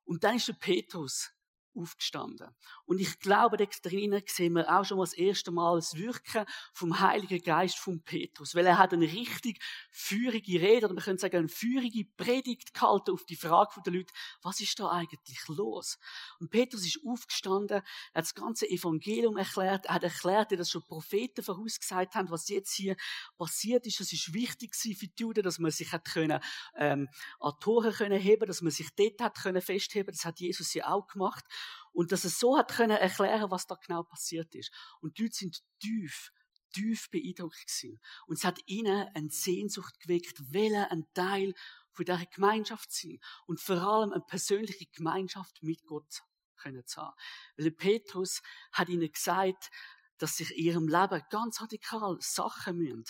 Und 0.05 0.23
dann 0.23 0.37
ist 0.37 0.47
der 0.47 0.53
Petrus 0.53 1.33
aufgestanden. 1.75 2.49
Und 2.85 2.99
ich 2.99 3.19
glaube, 3.19 3.57
da 3.57 3.65
drinnen 3.65 4.21
sehen 4.25 4.53
wir 4.53 4.69
auch 4.69 4.85
schon 4.85 4.97
mal 4.97 5.03
das 5.03 5.13
erste 5.13 5.51
Mal 5.51 5.75
das 5.75 5.95
Wirken 5.95 6.45
vom 6.73 6.99
Heiligen 6.99 7.41
Geist 7.41 7.77
von 7.77 8.01
Petrus. 8.03 8.55
Weil 8.55 8.65
er 8.65 8.77
hat 8.77 8.93
eine 8.93 9.05
richtig 9.05 9.61
feurige 9.91 10.61
Rede, 10.61 10.85
oder 10.85 10.95
man 10.95 11.03
könnte 11.03 11.21
sagen, 11.21 11.37
eine 11.37 11.49
feurige 11.49 12.05
Predigt 12.17 12.73
gehalten 12.73 13.11
auf 13.11 13.25
die 13.25 13.35
Frage 13.35 13.81
der 13.85 13.93
Leute, 13.93 14.13
was 14.41 14.59
ist 14.59 14.79
da 14.79 14.89
eigentlich 14.89 15.47
los? 15.47 15.97
Und 16.39 16.49
Petrus 16.49 16.85
ist 16.85 16.99
aufgestanden, 17.05 17.77
er 17.77 17.83
hat 18.13 18.25
das 18.25 18.35
ganze 18.35 18.69
Evangelium 18.69 19.37
erklärt, 19.37 19.85
er 19.85 19.95
hat 19.95 20.03
erklärt, 20.03 20.51
dass 20.51 20.69
schon 20.69 20.83
Propheten 20.83 21.43
vorausgesagt 21.43 22.15
haben, 22.15 22.29
was 22.29 22.49
jetzt 22.49 22.73
hier 22.73 22.95
passiert 23.37 23.85
ist. 23.85 23.99
Es 24.01 24.11
ist 24.13 24.33
wichtig 24.33 24.75
für 24.75 25.07
die 25.07 25.11
Juden, 25.17 25.43
dass 25.43 25.59
man 25.59 25.71
sich 25.71 25.91
hat 25.91 26.05
können, 26.05 26.39
ähm, 26.75 27.09
an 27.39 27.53
Tore 27.59 27.91
können 27.91 28.19
heben, 28.19 28.47
dass 28.47 28.61
man 28.61 28.71
sich 28.71 28.89
dort 28.95 29.21
hat 29.21 29.41
können 29.41 29.61
festheben. 29.61 30.13
Das 30.13 30.25
hat 30.25 30.39
Jesus 30.39 30.73
ja 30.73 30.87
auch 30.87 31.07
gemacht. 31.07 31.45
Und 31.93 32.11
dass 32.11 32.23
er 32.23 32.29
so 32.29 32.57
hat 32.57 32.71
können 32.71 32.97
erklären, 32.97 33.51
was 33.51 33.67
da 33.67 33.75
genau 33.75 34.03
passiert 34.03 34.53
ist. 34.55 34.71
Und 35.01 35.17
die 35.17 35.23
Leute 35.23 35.35
sind 35.35 35.59
tief, 35.79 36.31
tief 36.73 37.09
beeindruckt 37.09 37.65
gewesen. 37.67 37.99
Und 38.27 38.37
es 38.37 38.43
hat 38.43 38.59
ihnen 38.65 39.07
eine 39.13 39.29
Sehnsucht 39.29 39.99
geweckt, 39.99 40.37
welcher 40.51 40.91
ein 40.91 41.05
Teil 41.13 41.53
von 41.91 42.05
dieser 42.05 42.25
Gemeinschaft 42.25 42.91
sein. 42.91 43.19
Und 43.45 43.59
vor 43.59 43.77
allem 43.81 44.11
eine 44.13 44.23
persönliche 44.23 44.85
Gemeinschaft 44.93 45.61
mit 45.61 45.83
Gott 45.85 46.21
können 46.55 46.85
zu 46.85 47.01
haben. 47.01 47.15
Weil 47.57 47.71
Petrus 47.71 48.41
hat 48.71 48.89
ihnen 48.89 49.11
gesagt, 49.11 49.69
dass 50.17 50.37
sich 50.37 50.51
in 50.51 50.65
ihrem 50.65 50.87
Leben 50.87 51.21
ganz 51.29 51.61
radikal 51.61 52.17
Sachen 52.19 52.77
müssen 52.77 53.03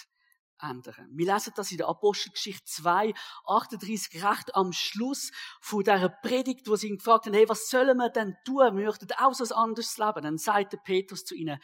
ändern. 0.62 1.10
Wir 1.12 1.34
lesen 1.34 1.54
das 1.56 1.72
in 1.72 1.78
der 1.78 1.88
Apostelgeschichte 1.88 2.66
2, 2.66 3.14
38, 3.46 4.24
recht 4.24 4.56
am 4.56 4.74
Schluss 4.74 5.32
von 5.60 5.84
dieser 5.84 6.10
Predigt, 6.10 6.68
wo 6.68 6.76
sie 6.76 6.88
ihn 6.88 6.98
gefragt 6.98 7.26
haben, 7.26 7.34
hey, 7.34 7.48
was 7.48 7.70
sollen 7.70 7.98
wir 7.98 8.10
denn 8.10 8.36
tun? 8.46 8.78
Wir 8.78 8.86
möchten 8.86 9.08
auch 9.18 9.34
so 9.34 9.54
anderes 9.56 9.98
Leben. 9.98 10.24
Dann 10.24 10.38
sagte 10.38 10.78
Petrus 10.78 11.26
zu 11.26 11.36
ihnen, 11.36 11.60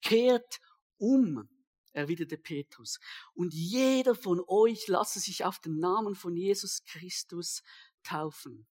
kehrt 0.00 0.60
um, 0.98 1.48
erwiderte 1.92 2.38
Petrus. 2.38 2.98
Und 3.34 3.52
jeder 3.54 4.14
von 4.14 4.42
euch 4.46 4.88
lasse 4.88 5.20
sich 5.20 5.44
auf 5.44 5.58
den 5.58 5.78
Namen 5.78 6.14
von 6.14 6.36
Jesus 6.36 6.84
Christus 6.84 7.62
taufen. 8.02 8.66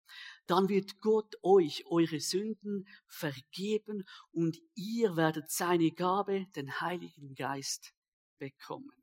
Dann 0.47 0.69
wird 0.69 0.99
Gott 0.99 1.35
euch 1.41 1.85
eure 1.87 2.19
Sünden 2.19 2.87
vergeben 3.07 4.03
und 4.31 4.59
ihr 4.75 5.15
werdet 5.15 5.49
seine 5.49 5.91
Gabe, 5.91 6.47
den 6.55 6.81
Heiligen 6.81 7.35
Geist, 7.35 7.93
bekommen. 8.37 9.00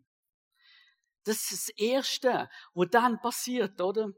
Das 1.29 1.53
ist 1.53 1.69
das 1.69 1.69
Erste, 1.77 2.49
was 2.73 2.89
dann 2.91 3.21
passiert, 3.21 3.79
oder? 3.83 4.13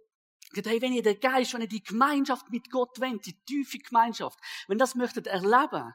Hey, 0.54 0.80
wenn 0.80 0.92
ihr 0.92 1.02
den 1.02 1.18
Geist, 1.18 1.52
wenn 1.52 1.60
ihr 1.60 1.66
die 1.66 1.82
Gemeinschaft 1.82 2.48
mit 2.50 2.70
Gott 2.70 3.00
wendet, 3.00 3.26
die 3.26 3.44
tiefe 3.44 3.78
Gemeinschaft, 3.78 4.38
wenn 4.68 4.78
das 4.78 4.94
möchtet 4.94 5.26
erleben, 5.26 5.92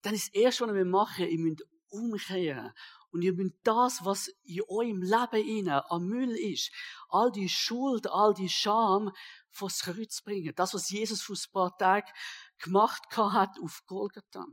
dann 0.00 0.14
ist 0.14 0.28
das 0.28 0.34
Erste, 0.34 0.66
was 0.66 0.74
ihr 0.74 0.86
machen 0.86 1.28
ihr 1.28 1.38
müsst 1.38 1.62
umkehren. 1.90 2.72
Und 3.10 3.22
ihr 3.22 3.34
müsst 3.34 3.56
das, 3.62 4.06
was 4.06 4.28
in 4.44 4.62
eurem 4.68 5.02
Leben 5.02 5.48
inne 5.48 5.90
am 5.90 6.06
Müll 6.06 6.30
ist, 6.30 6.72
all 7.10 7.30
die 7.30 7.50
Schuld, 7.50 8.06
all 8.10 8.32
die 8.32 8.48
Scham, 8.48 9.12
vors 9.50 9.80
Kreuz 9.80 10.22
bringen. 10.22 10.54
Das, 10.56 10.72
was 10.72 10.88
Jesus 10.88 11.20
vor 11.22 11.36
ein 11.36 11.52
paar 11.52 11.76
Tagen 11.76 12.10
gemacht 12.58 13.04
hat 13.14 13.58
auf 13.62 13.82
Golgatha. 13.86 14.46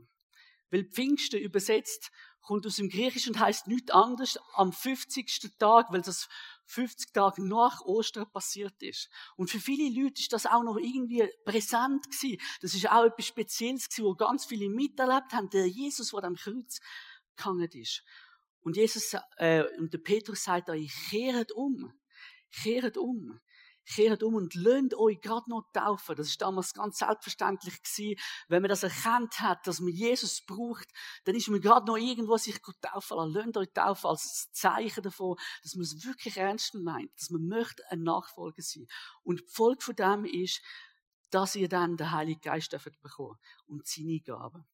Weil 0.70 0.84
Pfingsten 0.84 1.40
übersetzt 1.40 2.10
kommt 2.44 2.66
aus 2.66 2.76
dem 2.76 2.88
Griechischen 2.88 3.34
und 3.34 3.40
heißt 3.40 3.66
nichts 3.66 3.90
anderes 3.90 4.38
am 4.54 4.72
50. 4.72 5.56
Tag, 5.58 5.90
weil 5.90 6.02
das 6.02 6.28
50 6.66 7.12
Tage 7.12 7.46
nach 7.46 7.80
Ostern 7.82 8.30
passiert 8.30 8.82
ist. 8.82 9.08
Und 9.36 9.50
für 9.50 9.58
viele 9.58 9.88
Leute 9.88 10.20
ist 10.20 10.32
das 10.32 10.46
auch 10.46 10.62
noch 10.62 10.76
irgendwie 10.76 11.28
präsent 11.44 12.10
gewesen. 12.10 12.40
Das 12.60 12.74
ist 12.74 12.90
auch 12.90 13.04
etwas 13.04 13.26
Spezielles 13.26 13.88
gewesen, 13.88 14.04
wo 14.04 14.14
ganz 14.14 14.44
viele 14.44 14.68
miterlebt 14.68 15.32
haben, 15.32 15.50
der 15.50 15.66
Jesus, 15.66 16.10
der 16.10 16.24
am 16.24 16.36
Kreuz 16.36 16.80
gehangen 17.36 17.70
ist. 17.72 18.02
Und 18.60 18.76
Jesus, 18.76 19.14
äh, 19.36 19.64
und 19.78 19.92
der 19.92 19.98
Petrus 19.98 20.44
sagt 20.44 20.70
euch, 20.70 20.90
kehret 21.10 21.52
um. 21.52 21.92
Kehret 22.50 22.96
um 22.96 23.40
kehrt 23.86 24.22
um 24.22 24.34
und 24.34 24.54
lönt 24.54 24.94
euch 24.94 25.20
gerade 25.20 25.48
noch 25.50 25.64
taufen. 25.72 26.16
Das 26.16 26.28
ist 26.28 26.40
damals 26.40 26.74
ganz 26.74 26.98
selbstverständlich 26.98 27.82
gewesen. 27.82 28.20
Wenn 28.48 28.62
man 28.62 28.68
das 28.68 28.82
erkannt 28.82 29.40
hat, 29.40 29.66
dass 29.66 29.80
man 29.80 29.92
Jesus 29.92 30.44
braucht, 30.46 30.88
dann 31.24 31.34
ist 31.34 31.48
man 31.48 31.60
gerade 31.60 31.86
noch 31.86 31.96
irgendwo 31.96 32.36
sich 32.36 32.60
taufen 32.80 33.16
lassen. 33.16 33.32
Lönt 33.32 33.56
euch 33.56 33.72
taufen 33.72 34.08
als 34.08 34.50
Zeichen 34.52 35.02
davon, 35.02 35.36
dass 35.62 35.74
man 35.74 35.82
es 35.82 36.04
wirklich 36.04 36.36
ernst 36.36 36.74
meint, 36.74 37.10
dass 37.18 37.30
man 37.30 37.46
möchte 37.46 37.82
ein 37.90 38.02
Nachfolger 38.02 38.62
sein. 38.62 38.86
Und 39.22 39.40
die 39.40 39.46
Folge 39.46 39.82
von 39.82 39.96
dem 39.96 40.24
ist, 40.24 40.60
dass 41.30 41.56
ihr 41.56 41.68
dann 41.68 41.96
den 41.96 42.12
Heiligen 42.12 42.40
Geist 42.40 42.76
bekommen 43.02 43.38
und 43.66 43.86
seine 43.86 44.20
Gaben. 44.20 44.64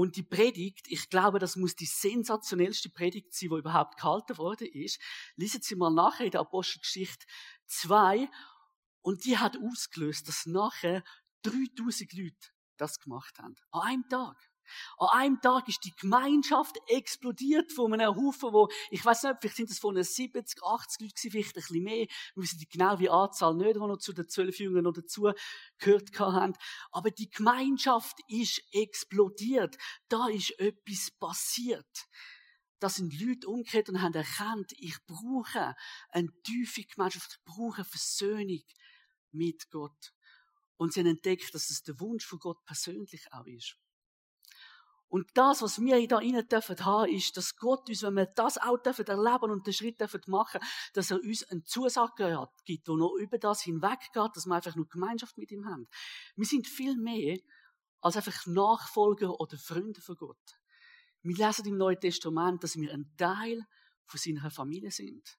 Und 0.00 0.16
die 0.16 0.22
Predigt, 0.22 0.86
ich 0.88 1.10
glaube, 1.10 1.38
das 1.38 1.56
muss 1.56 1.76
die 1.76 1.84
sensationellste 1.84 2.88
Predigt 2.88 3.34
sein, 3.34 3.50
die 3.50 3.58
überhaupt 3.58 3.98
gehalten 3.98 4.38
worden 4.38 4.66
ist. 4.72 4.98
Lesen 5.36 5.60
Sie 5.60 5.76
mal 5.76 5.90
nachher 5.90 6.24
in 6.24 6.30
der 6.30 6.40
Apostelgeschichte 6.40 7.26
2. 7.66 8.26
Und 9.02 9.26
die 9.26 9.36
hat 9.36 9.58
ausgelöst, 9.58 10.26
dass 10.26 10.46
nachher 10.46 11.04
3000 11.42 12.14
Leute 12.14 12.48
das 12.78 12.98
gemacht 12.98 13.38
haben. 13.40 13.56
An 13.72 13.82
einem 13.82 14.08
Tag. 14.08 14.49
An 14.98 15.08
einem 15.12 15.40
Tag 15.40 15.68
ist 15.68 15.84
die 15.84 15.94
Gemeinschaft 15.94 16.76
explodiert 16.86 17.72
von 17.72 17.92
einem 17.92 18.14
Haufen, 18.14 18.52
wo, 18.52 18.68
ich 18.90 19.04
weiß 19.04 19.24
nicht, 19.24 19.36
vielleicht 19.40 19.56
sind 19.56 19.70
es 19.70 19.78
von 19.78 20.02
70, 20.02 20.62
80 20.62 21.00
Leuten 21.00 21.30
vielleicht 21.30 21.56
ein 21.56 21.60
bisschen 21.60 21.82
mehr. 21.82 22.06
Wir 22.34 22.42
wissen 22.42 22.58
die 22.58 22.68
genau 22.68 22.98
wie 22.98 23.10
Anzahl 23.10 23.54
nicht, 23.54 23.76
die 23.76 23.80
noch 23.80 23.98
zu 23.98 24.12
den 24.12 24.28
zwölf 24.28 24.58
Jüngern 24.58 24.84
noch 24.84 24.92
dazu 24.92 25.30
gehört 25.78 26.18
haben. 26.18 26.54
Aber 26.92 27.10
die 27.10 27.30
Gemeinschaft 27.30 28.18
ist 28.28 28.62
explodiert. 28.72 29.76
Da 30.08 30.28
ist 30.28 30.58
etwas 30.58 31.10
passiert. 31.18 32.08
Da 32.80 32.88
sind 32.88 33.20
Leute 33.20 33.46
umgekehrt 33.46 33.90
und 33.90 34.00
haben 34.00 34.14
erkannt, 34.14 34.72
ich 34.78 34.96
brauche 35.06 35.76
eine 36.08 36.28
tiefe 36.42 36.82
Gemeinschaft, 36.82 37.38
ich 37.38 37.44
brauche 37.44 37.84
Versöhnung 37.84 38.62
mit 39.32 39.70
Gott. 39.70 40.14
Und 40.78 40.94
sie 40.94 41.00
haben 41.00 41.08
entdeckt, 41.08 41.54
dass 41.54 41.68
es 41.68 41.82
der 41.82 42.00
Wunsch 42.00 42.24
von 42.24 42.38
Gott 42.38 42.64
persönlich 42.64 43.26
auch 43.32 43.46
ist. 43.46 43.76
Und 45.10 45.28
das, 45.34 45.60
was 45.60 45.80
wir 45.80 46.06
da 46.06 46.20
innen 46.20 46.46
dürfen 46.46 46.84
haben, 46.84 47.10
ist, 47.10 47.36
dass 47.36 47.56
Gott 47.56 47.88
uns, 47.88 48.04
wenn 48.04 48.14
wir 48.14 48.26
das 48.26 48.58
auch 48.58 48.78
dürfen 48.78 49.06
erleben 49.06 49.50
und 49.50 49.66
den 49.66 49.72
Schritt 49.72 50.00
dürfen 50.00 50.20
machen, 50.28 50.60
dass 50.94 51.10
er 51.10 51.20
uns 51.20 51.42
einen 51.50 51.64
Zusage 51.64 52.46
gibt, 52.64 52.86
der 52.86 52.94
noch 52.94 53.16
über 53.16 53.36
das 53.36 53.62
hinweggeht, 53.62 54.30
dass 54.34 54.46
wir 54.46 54.54
einfach 54.54 54.76
nur 54.76 54.86
Gemeinschaft 54.86 55.36
mit 55.36 55.50
ihm 55.50 55.66
haben. 55.66 55.88
Wir 56.36 56.46
sind 56.46 56.68
viel 56.68 56.96
mehr 56.96 57.38
als 58.00 58.16
einfach 58.16 58.46
Nachfolger 58.46 59.40
oder 59.40 59.58
Freunde 59.58 60.00
von 60.00 60.14
Gott. 60.14 60.60
Wir 61.22 61.36
lesen 61.36 61.66
im 61.66 61.76
Neuen 61.76 61.98
Testament, 61.98 62.62
dass 62.62 62.76
wir 62.76 62.92
ein 62.92 63.12
Teil 63.16 63.66
von 64.06 64.18
seiner 64.18 64.48
Familie 64.50 64.92
sind. 64.92 65.38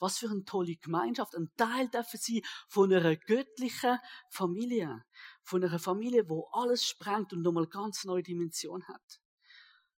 Was 0.00 0.18
für 0.18 0.28
eine 0.28 0.44
tolle 0.44 0.74
Gemeinschaft. 0.74 1.36
Ein 1.36 1.50
Teil 1.56 1.88
dürfen 1.88 2.18
sie 2.18 2.44
von 2.68 2.92
einer 2.92 3.14
göttlichen 3.14 3.98
Familie. 4.30 5.04
Von 5.44 5.62
einer 5.62 5.78
Familie, 5.78 6.28
wo 6.28 6.48
alles 6.52 6.84
sprengt 6.84 7.32
und 7.32 7.42
nochmal 7.42 7.68
ganz 7.68 8.04
neue 8.04 8.24
Dimension 8.24 8.88
hat. 8.88 9.20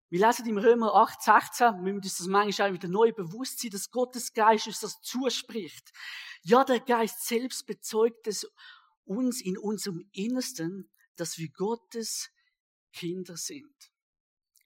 Wir 0.08 0.26
lesen 0.26 0.46
im 0.46 0.58
Römer 0.58 0.96
8, 0.96 1.22
16, 1.22 1.84
wir 1.84 1.92
müssen 1.92 2.00
das 2.18 2.26
manchmal 2.26 2.70
auch 2.70 2.74
wieder 2.74 2.88
neu 2.88 3.12
bewusst 3.12 3.60
sein, 3.60 3.70
dass 3.70 3.92
Gottes 3.92 4.32
Geist 4.32 4.66
uns 4.66 4.80
das 4.80 5.00
zuspricht. 5.02 5.92
Ja, 6.42 6.64
der 6.64 6.80
Geist 6.80 7.28
selbst 7.28 7.64
bezeugt 7.64 8.26
es 8.26 8.44
uns 9.04 9.40
in 9.40 9.56
unserem 9.56 10.08
Innersten, 10.10 10.90
dass 11.14 11.38
wir 11.38 11.48
Gottes 11.50 12.30
Kinder 12.92 13.36
sind. 13.36 13.89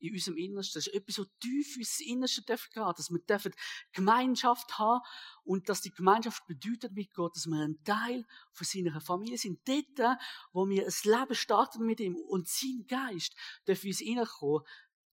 In 0.04 0.12
unserem 0.12 0.36
Innersten. 0.36 0.78
Das 0.78 0.86
ist 0.86 0.94
etwas 0.94 1.14
so 1.16 1.24
tief 1.40 1.76
in 1.76 1.82
unser 1.82 2.04
Innerste 2.04 2.42
dürfen 2.42 2.70
gehen, 2.72 2.92
dass 2.96 3.10
wir 3.10 3.18
dürfen 3.20 3.54
Gemeinschaft 3.92 4.78
haben 4.78 5.00
und 5.44 5.68
dass 5.68 5.80
die 5.80 5.92
Gemeinschaft 5.92 6.46
bedeutet 6.46 6.92
mit 6.92 7.12
Gott, 7.14 7.34
dass 7.36 7.46
wir 7.46 7.58
ein 7.58 7.82
Teil 7.84 8.26
von 8.52 8.66
seiner 8.66 9.00
Familie 9.00 9.38
sind. 9.38 9.60
Dort, 9.66 10.18
wo 10.52 10.68
wir 10.68 10.84
ein 10.84 10.92
Leben 11.04 11.34
starten 11.34 11.86
mit 11.86 12.00
ihm 12.00 12.16
und 12.16 12.48
sein 12.48 12.84
Geist 12.86 13.34
in 13.66 13.74
uns 13.74 13.98
hineinkommen, 13.98 14.62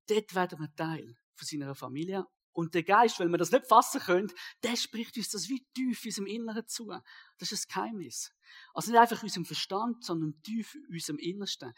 dort 0.09 0.35
werden 0.35 0.59
wir 0.59 0.75
Teil 0.75 1.16
von 1.35 1.47
seiner 1.47 1.75
Familie 1.75 2.26
und 2.52 2.75
der 2.75 2.82
Geist, 2.82 3.18
weil 3.20 3.28
wir 3.28 3.38
das 3.38 3.52
nicht 3.52 3.66
fassen 3.66 4.00
können, 4.00 4.32
der 4.62 4.76
spricht 4.76 5.16
uns 5.16 5.30
das 5.30 5.49
wie 5.49 5.64
tief 5.75 6.04
in 6.04 6.09
unserem 6.09 6.26
Inneren 6.26 6.66
zu. 6.66 6.92
Das 7.38 7.52
ist 7.52 7.66
ein 7.66 7.73
Geheimnis. 7.73 8.32
Also 8.75 8.90
nicht 8.90 9.00
einfach 9.00 9.18
in 9.23 9.26
unserem 9.26 9.44
Verstand, 9.44 10.04
sondern 10.04 10.40
tief 10.42 10.75
in 10.75 10.94
unserem 10.94 11.18
Innersten. 11.18 11.73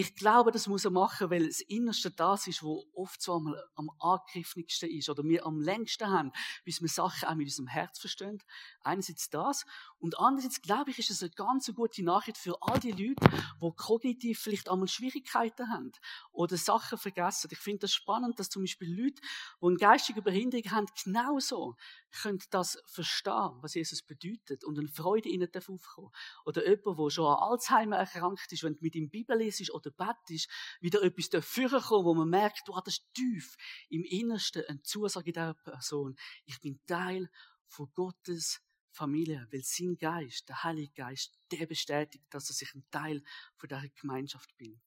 Ich 0.00 0.14
glaube, 0.14 0.52
das 0.52 0.68
muss 0.68 0.84
er 0.84 0.92
machen, 0.92 1.28
weil 1.28 1.48
das 1.48 1.60
Innerste 1.60 2.12
das 2.12 2.46
ist, 2.46 2.62
wo 2.62 2.84
oft 2.94 3.20
so 3.20 3.32
am, 3.32 3.56
am 3.74 3.90
angriffnigsten 3.98 4.88
ist 4.88 5.08
oder 5.08 5.24
wir 5.24 5.44
am 5.44 5.60
längsten 5.60 6.08
haben, 6.08 6.30
bis 6.64 6.80
wir 6.80 6.88
Sachen 6.88 7.28
auch 7.28 7.34
mit 7.34 7.48
unserem 7.48 7.66
Herz 7.66 7.98
verstehen. 7.98 8.40
Einerseits 8.88 9.30
das 9.30 9.64
und 9.98 10.18
andererseits 10.18 10.62
glaube 10.62 10.90
ich, 10.90 10.98
ist 10.98 11.10
es 11.10 11.22
eine 11.22 11.30
ganz 11.30 11.72
gute 11.74 12.02
Nachricht 12.02 12.38
für 12.38 12.60
all 12.62 12.80
die 12.80 12.92
Leute, 12.92 13.26
die 13.60 13.72
kognitiv 13.76 14.40
vielleicht 14.40 14.68
einmal 14.70 14.88
Schwierigkeiten 14.88 15.70
haben 15.70 15.92
oder 16.32 16.56
Sachen 16.56 16.98
vergessen. 16.98 17.48
Ich 17.52 17.58
finde 17.58 17.80
das 17.80 17.92
spannend, 17.92 18.38
dass 18.38 18.48
zum 18.48 18.62
Beispiel 18.62 18.88
Leute, 18.88 19.20
die 19.60 19.66
eine 19.66 19.76
geistige 19.76 20.22
Behinderung 20.22 20.70
haben, 20.70 20.86
genauso 21.02 21.76
können 22.22 22.40
das 22.50 22.82
verstehen, 22.86 23.58
was 23.60 23.74
Jesus 23.74 24.02
bedeutet 24.02 24.64
und 24.64 24.78
eine 24.78 24.88
Freude 24.88 25.28
ihnen 25.28 25.48
aufkommen. 25.54 26.10
Oder 26.44 26.66
jemand, 26.66 26.98
der 26.98 27.10
schon 27.10 27.26
an 27.26 27.50
Alzheimer 27.50 27.96
erkrankt 27.96 28.50
ist, 28.52 28.62
wenn 28.62 28.74
du 28.74 28.80
mit 28.82 28.94
ihm 28.94 29.10
Bibel 29.10 29.36
liest 29.38 29.72
oder 29.72 29.90
betest, 29.90 30.48
wieder 30.80 31.02
etwas 31.02 31.30
dafür 31.30 31.80
kommen, 31.80 32.04
wo 32.04 32.14
man 32.14 32.28
merkt, 32.28 32.66
du 32.66 32.74
hast 32.74 33.04
tief 33.14 33.56
im 33.88 34.04
Innersten 34.04 34.64
eine 34.68 34.82
Zusage 34.82 35.32
dieser 35.32 35.54
Person. 35.54 36.16
Ich 36.44 36.60
bin 36.60 36.80
Teil 36.86 37.30
von 37.66 37.90
Gottes 37.94 38.60
Familie, 38.98 39.46
weil 39.50 39.62
sein 39.62 39.96
Geist, 39.96 40.48
der 40.48 40.64
Heilige 40.64 40.92
Geist, 40.92 41.38
der 41.52 41.66
bestätigt, 41.66 42.24
dass 42.30 42.48
sich 42.48 42.74
ein 42.74 42.84
Teil 42.90 43.22
von 43.56 43.68
dieser 43.68 43.88
Gemeinschaft 44.00 44.56
bin. 44.58 44.80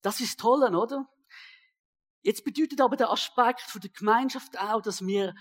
Das 0.00 0.20
ist 0.20 0.38
toll, 0.38 0.62
oder? 0.74 1.08
Jetzt 2.22 2.44
bedeutet 2.44 2.80
aber 2.80 2.96
der 2.96 3.10
Aspekt 3.10 3.62
von 3.62 3.80
der 3.80 3.90
Gemeinschaft 3.90 4.58
auch, 4.58 4.80
dass 4.80 5.04
wir 5.06 5.34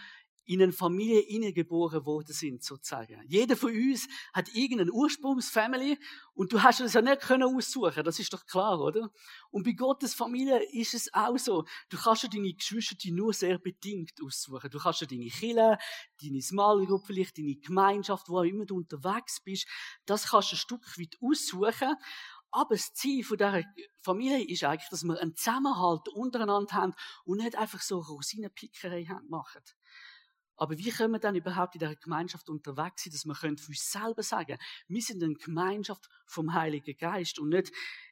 in 0.46 0.62
eine 0.62 0.72
Familie 0.72 1.54
geboren 1.54 2.06
worden 2.06 2.34
sind, 2.34 2.64
sozusagen. 2.64 3.22
Jeder 3.28 3.56
von 3.56 3.72
uns 3.72 4.08
hat 4.34 4.54
irgendeine 4.54 4.92
Ursprungsfamilie 4.92 5.98
und 6.34 6.52
du 6.52 6.62
hast 6.62 6.82
es 6.82 6.94
ja 6.94 7.02
nicht 7.02 7.22
können 7.22 7.44
aussuchen, 7.44 8.04
das 8.04 8.20
ist 8.20 8.34
doch 8.34 8.46
klar, 8.46 8.80
oder? 8.80 9.10
Und 9.52 9.64
bei 9.64 9.72
Gottes 9.72 10.14
Familie 10.14 10.62
ist 10.72 10.94
es 10.94 11.14
auch 11.14 11.38
so. 11.38 11.66
Du 11.90 11.98
kannst 11.98 12.24
ja 12.24 12.30
deine 12.30 12.54
Geschwister 12.54 12.96
nur 13.12 13.34
sehr 13.34 13.58
bedingt 13.58 14.14
aussuchen. 14.24 14.70
Du 14.70 14.80
kannst 14.80 15.02
ja 15.02 15.08
deine 15.08 15.28
Kinder, 15.28 15.78
deine 16.22 16.42
Small 16.42 16.86
Group, 16.86 17.06
vielleicht 17.06 17.38
deine 17.38 17.56
Gemeinschaft, 17.56 18.30
wo 18.30 18.40
auch 18.40 18.44
immer 18.44 18.66
du 18.66 18.78
unterwegs 18.78 19.42
bist, 19.42 19.68
das 20.06 20.30
kannst 20.30 20.52
du 20.52 20.56
ein 20.56 20.60
Stück 20.60 21.00
weit 21.00 21.16
aussuchen. 21.22 21.96
Aber 22.56 22.76
das 22.76 22.94
Ziel 22.94 23.24
von 23.24 23.38
dieser 23.38 23.64
Familie 24.02 24.48
ist 24.48 24.64
eigentlich, 24.64 24.90
dass 24.90 25.04
wir 25.04 25.20
einen 25.20 25.36
Zusammenhalt 25.36 26.08
untereinander 26.10 26.74
haben 26.74 26.94
und 27.26 27.38
nicht 27.38 27.56
einfach 27.56 27.82
so 27.82 28.00
Rosinenpickerei 28.00 29.08
machen. 29.28 29.64
Aber 30.56 30.78
wie 30.78 30.92
können 30.92 31.14
wir 31.14 31.20
dann 31.20 31.36
überhaupt 31.36 31.76
in 31.76 31.80
dieser 31.80 31.96
Gemeinschaft 31.96 32.50
unterwegs 32.50 33.04
sein, 33.04 33.12
dass 33.12 33.26
wir 33.26 33.36
für 33.36 33.48
uns 33.48 33.92
selber 33.92 34.24
sagen, 34.24 34.58
wir 34.88 35.02
sind 35.02 35.24
eine 35.24 35.34
Gemeinschaft 35.34 36.08
vom 36.26 36.54
Heiligen 36.54 36.96
Geist 36.98 37.40
und 37.40 37.50
nicht, 37.50 37.72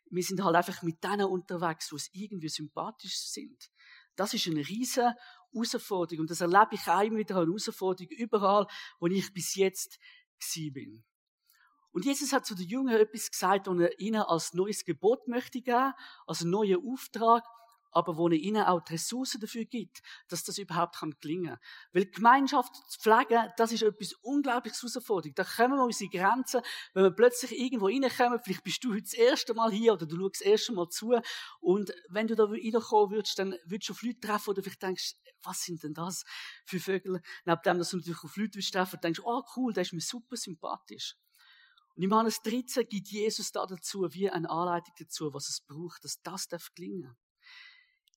wir 0.10 0.24
sind 0.24 0.43
halt 0.43 0.55
einfach 0.55 0.81
mit 0.81 1.03
denen 1.03 1.25
unterwegs, 1.25 1.89
die 1.89 1.95
es 1.95 2.10
irgendwie 2.13 2.50
sympathisch 2.50 3.17
sind. 3.17 3.69
Das 4.15 4.33
ist 4.33 4.48
eine 4.48 4.67
riesige 4.67 5.15
Herausforderung 5.54 6.21
und 6.21 6.30
das 6.30 6.41
erlebe 6.41 6.69
ich 6.73 6.88
auch 6.88 7.01
immer 7.01 7.17
wieder 7.17 7.38
eine 7.38 7.45
Herausforderung 7.45 8.12
überall, 8.12 8.67
wo 8.99 9.08
ich 9.08 9.34
bis 9.34 9.56
jetzt 9.56 9.99
bin. 10.73 11.04
Und 11.91 12.06
Jesus 12.06 12.32
hat 12.34 12.45
zu 12.45 12.56
den 12.56 12.67
Jüngern 12.67 12.99
etwas 12.99 13.30
gesagt, 13.30 13.67
und 13.67 13.82
er 13.82 13.99
ihnen 13.99 14.21
als 14.21 14.54
neues 14.54 14.86
Gebot 14.86 15.27
möchte 15.27 15.62
geben, 15.62 15.93
als 16.25 16.43
neuen 16.43 16.82
Auftrag 16.88 17.43
aber 17.91 18.17
wo 18.17 18.27
er 18.30 18.36
ihnen 18.36 18.63
auch 18.63 18.82
die 18.82 18.93
Ressourcen 18.93 19.39
dafür 19.39 19.65
gibt, 19.65 20.01
dass 20.27 20.43
das 20.43 20.58
überhaupt 20.58 20.97
kann 20.97 21.13
gelingen. 21.19 21.58
Weil 21.93 22.06
Gemeinschaft 22.06 22.75
zu 22.89 22.99
pflegen, 22.99 23.49
das 23.58 23.71
ist 23.71 23.84
etwas 23.84 24.13
unglaublich 24.21 24.73
herausfordernd. 24.73 25.38
Da 25.38 25.43
kommen 25.43 25.77
wir 25.77 25.84
unsere 25.84 26.10
Grenzen, 26.10 26.62
wenn 26.93 27.04
wir 27.04 27.12
plötzlich 27.12 27.58
irgendwo 27.58 27.88
reinkommen, 27.88 28.39
vielleicht 28.43 28.63
bist 28.63 28.84
du 28.84 28.91
heute 28.91 29.04
das 29.04 29.13
erste 29.13 29.54
Mal 29.54 29.71
hier 29.71 29.93
oder 29.93 30.06
du 30.06 30.17
schaust 30.17 30.41
das 30.41 30.41
erste 30.41 30.73
Mal 30.73 30.89
zu 30.89 31.19
und 31.60 31.93
wenn 32.10 32.27
du 32.27 32.36
da 32.36 32.45
reinkommen 32.45 33.12
würdest, 33.12 33.38
dann 33.39 33.56
würdest 33.65 33.89
du 33.89 33.93
auf 33.93 34.01
Leute 34.01 34.19
treffen 34.19 34.49
oder 34.51 34.63
vielleicht 34.63 34.82
denkst, 34.82 35.15
was 35.43 35.63
sind 35.63 35.84
denn 35.84 35.93
das 35.93 36.23
für 36.65 36.80
Vögel? 36.80 37.21
Neben 37.45 37.62
dem, 37.65 37.77
dass 37.77 37.89
du 37.89 37.97
natürlich 37.97 38.23
auf 38.23 38.38
Leute 38.38 38.60
treffen 38.60 38.99
denkst, 39.01 39.21
oh 39.23 39.41
cool, 39.56 39.73
der 39.73 39.82
ist 39.82 39.93
mir 39.93 40.01
super 40.01 40.38
sympathisch. 40.38 41.15
Und 41.95 42.04
im 42.04 42.12
Johannes 42.12 42.41
13 42.41 42.88
gibt 42.88 43.10
Jesus 43.10 43.51
da 43.51 43.65
dazu 43.65 44.08
wie 44.13 44.30
eine 44.30 44.49
Anleitung 44.49 44.93
dazu, 44.97 45.34
was 45.34 45.49
es 45.49 45.62
braucht, 45.62 46.04
dass 46.04 46.21
das 46.21 46.47
darf 46.47 46.69
gelingen. 46.73 47.17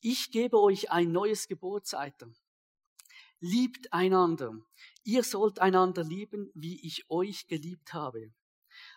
Ich 0.06 0.30
gebe 0.30 0.60
euch 0.60 0.90
ein 0.90 1.12
neues 1.12 1.48
Gebot, 1.48 1.86
er. 1.86 2.34
Liebt 3.40 3.90
einander. 3.90 4.52
Ihr 5.02 5.24
sollt 5.24 5.60
einander 5.60 6.04
lieben, 6.04 6.50
wie 6.52 6.78
ich 6.86 7.08
euch 7.08 7.46
geliebt 7.46 7.94
habe. 7.94 8.34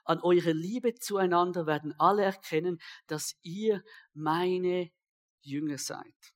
An 0.04 0.20
eurer 0.20 0.52
Liebe 0.52 0.96
zueinander 0.96 1.66
werden 1.66 1.98
alle 1.98 2.24
erkennen, 2.24 2.82
dass 3.08 3.38
ihr 3.42 3.86
meine 4.14 4.92
Jünger 5.40 5.78
seid. 5.78 6.34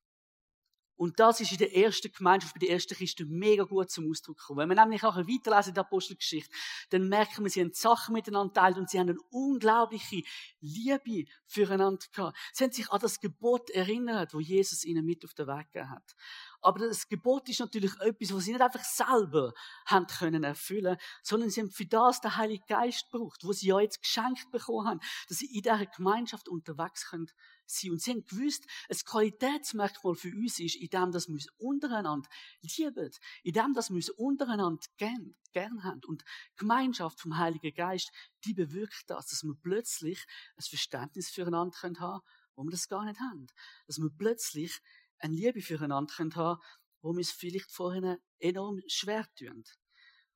Und 1.02 1.18
das 1.18 1.40
ist 1.40 1.50
in 1.50 1.58
der 1.58 1.76
ersten 1.76 2.12
Gemeinschaft, 2.12 2.54
bei 2.54 2.60
den 2.60 2.68
ersten 2.68 2.94
Christen 2.94 3.28
mega 3.28 3.64
gut 3.64 3.90
zum 3.90 4.08
Ausdruck 4.08 4.38
gekommen. 4.38 4.60
Wenn 4.60 4.68
wir 4.68 4.80
nämlich 4.80 5.02
auch 5.02 5.16
weiterlesen 5.16 5.70
in 5.70 5.74
der 5.74 5.82
Apostelgeschichte, 5.82 6.48
dann 6.90 7.08
merken 7.08 7.42
wir, 7.42 7.50
sie 7.50 7.60
haben 7.60 7.72
Sachen 7.72 8.12
miteinander 8.12 8.54
teilt 8.54 8.78
und 8.78 8.88
sie 8.88 9.00
haben 9.00 9.08
eine 9.08 9.18
unglaubliche 9.32 10.22
Liebe 10.60 11.28
füreinander 11.48 12.06
gehabt. 12.12 12.38
Sie 12.52 12.62
haben 12.62 12.70
sich 12.70 12.88
an 12.88 13.00
das 13.00 13.18
Gebot 13.18 13.70
erinnert, 13.70 14.32
wo 14.32 14.38
Jesus 14.38 14.84
ihnen 14.84 15.04
mit 15.04 15.24
auf 15.24 15.34
den 15.34 15.48
Weg 15.48 15.72
gegeben 15.72 15.90
hat. 15.90 16.14
Aber 16.60 16.86
das 16.86 17.08
Gebot 17.08 17.48
ist 17.48 17.58
natürlich 17.58 17.92
etwas, 18.00 18.32
was 18.32 18.44
sie 18.44 18.52
nicht 18.52 18.62
einfach 18.62 18.84
selber 18.84 19.52
haben 19.86 20.06
können 20.06 20.44
erfüllen, 20.44 20.98
sondern 21.24 21.50
sie 21.50 21.62
haben 21.62 21.72
für 21.72 21.86
das 21.86 22.20
den 22.20 22.36
Heiligen 22.36 22.64
Geist 22.68 23.10
gebraucht, 23.10 23.40
wo 23.42 23.52
sie 23.52 23.66
ja 23.66 23.80
jetzt 23.80 24.00
geschenkt 24.00 24.52
bekommen 24.52 24.86
haben, 24.86 25.00
dass 25.28 25.38
sie 25.38 25.46
in 25.46 25.62
dieser 25.62 25.86
Gemeinschaft 25.86 26.48
unterwegs 26.48 27.10
können 27.10 27.28
sein. 27.72 27.92
Und 27.92 28.02
sie 28.02 28.10
haben 28.12 28.24
gewusst, 28.24 28.64
ein 28.88 28.96
Qualitätsmerkmal 28.96 30.14
für 30.14 30.28
uns 30.28 30.58
ist, 30.58 30.76
in 30.76 30.88
dem, 30.88 31.12
dass 31.12 31.28
wir 31.28 31.34
uns 31.34 31.48
untereinander 31.58 32.28
lieben, 32.60 33.10
in 33.42 33.52
dem, 33.52 33.74
dass 33.74 33.90
wir 33.90 33.96
uns 33.96 34.10
untereinander 34.10 34.84
gern, 34.96 35.34
gern 35.52 35.84
haben. 35.84 36.00
Und 36.06 36.22
die 36.22 36.56
Gemeinschaft 36.56 37.20
vom 37.20 37.36
Heiligen 37.36 37.74
Geist, 37.74 38.10
die 38.44 38.54
bewirkt 38.54 39.04
das, 39.08 39.26
dass 39.26 39.42
wir 39.42 39.54
plötzlich 39.62 40.24
ein 40.56 40.62
Verständnis 40.62 41.30
füreinander 41.30 41.76
haben 41.82 41.94
können, 41.94 42.20
wo 42.54 42.64
wir 42.64 42.70
das 42.70 42.88
gar 42.88 43.04
nicht 43.04 43.20
haben. 43.20 43.46
Dass 43.86 43.98
wir 43.98 44.10
plötzlich 44.16 44.80
eine 45.18 45.34
Liebe 45.34 45.60
füreinander 45.60 46.12
haben 46.18 46.30
können, 46.30 46.56
wo 47.00 47.12
wir 47.12 47.20
es 47.20 47.32
vielleicht 47.32 47.70
vorhin 47.70 48.16
enorm 48.38 48.80
schwer 48.86 49.26
tun. 49.36 49.64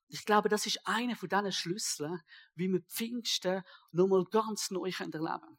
Ich 0.09 0.25
glaube, 0.25 0.49
das 0.49 0.67
ist 0.67 0.87
einer 0.87 1.17
von 1.17 1.29
diesen 1.29 1.53
Schlüsseln, 1.53 2.21
wie 2.55 2.69
wir 2.69 2.81
Pfingsten 2.83 3.63
nochmal 3.91 4.25
ganz 4.25 4.71
neu 4.71 4.91
erleben 4.91 5.11
können. 5.11 5.59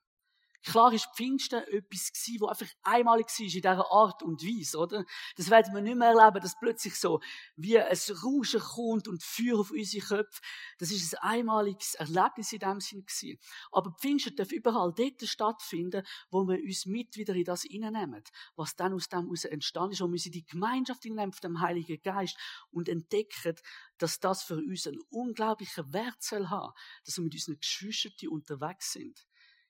Klar 0.68 0.92
ist 0.92 1.08
Pfingsten 1.16 1.64
etwas 1.64 2.12
gewesen, 2.12 2.42
was 2.42 2.60
einfach 2.60 2.76
einmalig 2.84 3.28
war 3.28 3.46
in 3.46 3.52
dieser 3.52 3.90
Art 3.90 4.22
und 4.22 4.44
Weise, 4.44 4.78
oder? 4.78 5.06
Das 5.38 5.50
werden 5.50 5.74
wir 5.74 5.82
nicht 5.82 5.96
mehr 5.96 6.10
erleben, 6.10 6.42
dass 6.42 6.60
plötzlich 6.60 6.96
so 6.96 7.22
wie 7.56 7.80
ein 7.80 7.88
Rauschen 7.88 8.60
kommt 8.60 9.08
und 9.08 9.24
Feuer 9.24 9.62
auf 9.62 9.72
unsere 9.72 10.06
Köpfe. 10.06 10.42
Das 10.78 10.92
ist 10.92 11.18
ein 11.20 11.40
einmaliges 11.40 11.96
Erlebnis 11.96 12.52
in 12.52 12.60
dem 12.60 12.82
Sinn 12.82 13.06
gewesen. 13.06 13.40
Aber 13.72 13.92
Pfingsten 13.92 14.36
darf 14.36 14.52
überall 14.52 14.94
dort 14.94 15.22
stattfinden, 15.22 16.06
wo 16.32 16.46
wir 16.46 16.62
uns 16.62 16.86
mit 16.86 17.16
wieder 17.16 17.34
in 17.34 17.46
das 17.46 17.62
hineinnehmen. 17.62 18.22
Was 18.58 18.76
dann 18.76 18.94
aus 18.94 19.08
dem 19.08 19.24
heraus 19.24 19.46
entstanden 19.46 19.94
ist, 19.94 20.02
wo 20.02 20.12
wir 20.12 20.26
in 20.26 20.32
die 20.34 20.46
Gemeinschaft 20.46 21.04
hineinnehmen 21.04 21.32
von 21.32 21.50
dem 21.50 21.62
Heiligen 21.62 22.02
Geist 22.02 22.38
und 22.72 22.90
entdecken, 22.90 23.56
dass 24.00 24.20
das 24.20 24.44
für 24.44 24.58
uns 24.58 24.86
einen 24.86 25.00
unglaublichen 25.12 25.94
Wert 25.94 26.22
soll 26.22 26.50
haben, 26.50 26.74
dass 27.06 27.16
wir 27.16 27.24
mit 27.24 27.36
unseren 27.36 27.58
Geschwistern 27.58 28.30
unterwegs 28.30 28.92
sind. 28.92 29.26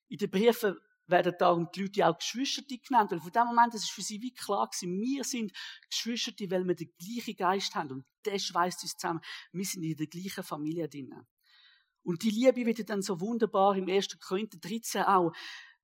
In 0.10 0.18
den 0.18 0.32
Briefen 0.32 0.78
werden 1.08 1.34
darum 1.40 1.70
die 1.74 1.84
Leute 1.84 2.08
auch 2.08 2.18
Geschwister 2.18 2.64
genannt, 2.64 3.12
weil 3.12 3.20
von 3.20 3.32
dem 3.32 3.46
Moment, 3.48 3.74
das 3.74 3.84
ist 3.84 3.92
für 3.92 4.02
sie 4.02 4.22
wie 4.22 4.34
klar 4.34 4.70
gewesen, 4.70 5.00
wir 5.00 5.24
sind 5.24 5.52
Geschwister, 5.90 6.34
weil 6.50 6.68
wir 6.68 6.76
den 6.76 6.94
gleichen 6.98 7.36
Geist 7.36 7.76
haben 7.76 7.92
und 7.92 8.06
der 8.26 8.40
schweißt 8.40 8.84
uns 8.84 8.98
zusammen. 8.98 9.22
Wir 9.52 9.66
sind 9.66 9.84
in 9.84 9.96
der 9.96 10.08
gleichen 10.08 10.44
Familie 10.44 10.88
drin. 10.88 11.14
Und 12.04 12.24
die 12.24 12.30
Liebe 12.30 12.66
wird 12.66 12.90
dann 12.90 13.02
so 13.02 13.20
wunderbar 13.20 13.76
im 13.76 13.90
1. 13.90 14.20
Korinther 14.20 14.58
13 14.60 15.04
auch 15.04 15.34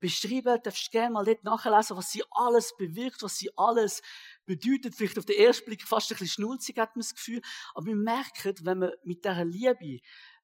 beschrieben. 0.03 0.55
Du 0.55 0.61
darfst 0.63 0.91
gerne 0.91 1.13
mal 1.13 1.25
dort 1.25 1.43
nachlesen, 1.43 1.97
was 1.97 2.11
sie 2.11 2.23
alles 2.31 2.75
bewirkt, 2.77 3.23
was 3.23 3.37
sie 3.37 3.49
alles 3.55 4.01
bedeutet. 4.45 4.95
Vielleicht 4.95 5.17
auf 5.17 5.25
den 5.25 5.37
ersten 5.37 5.65
Blick 5.65 5.83
fast 5.87 6.11
ein 6.11 6.17
bisschen 6.17 6.43
schnulzig, 6.43 6.77
hat 6.77 6.95
man 6.95 7.01
das 7.01 7.15
Gefühl. 7.15 7.41
Aber 7.73 7.85
wir 7.85 7.95
merken, 7.95 8.53
wenn 8.61 8.79
wir 8.79 8.97
mit 9.03 9.23
dieser 9.23 9.45
Liebe 9.45 9.99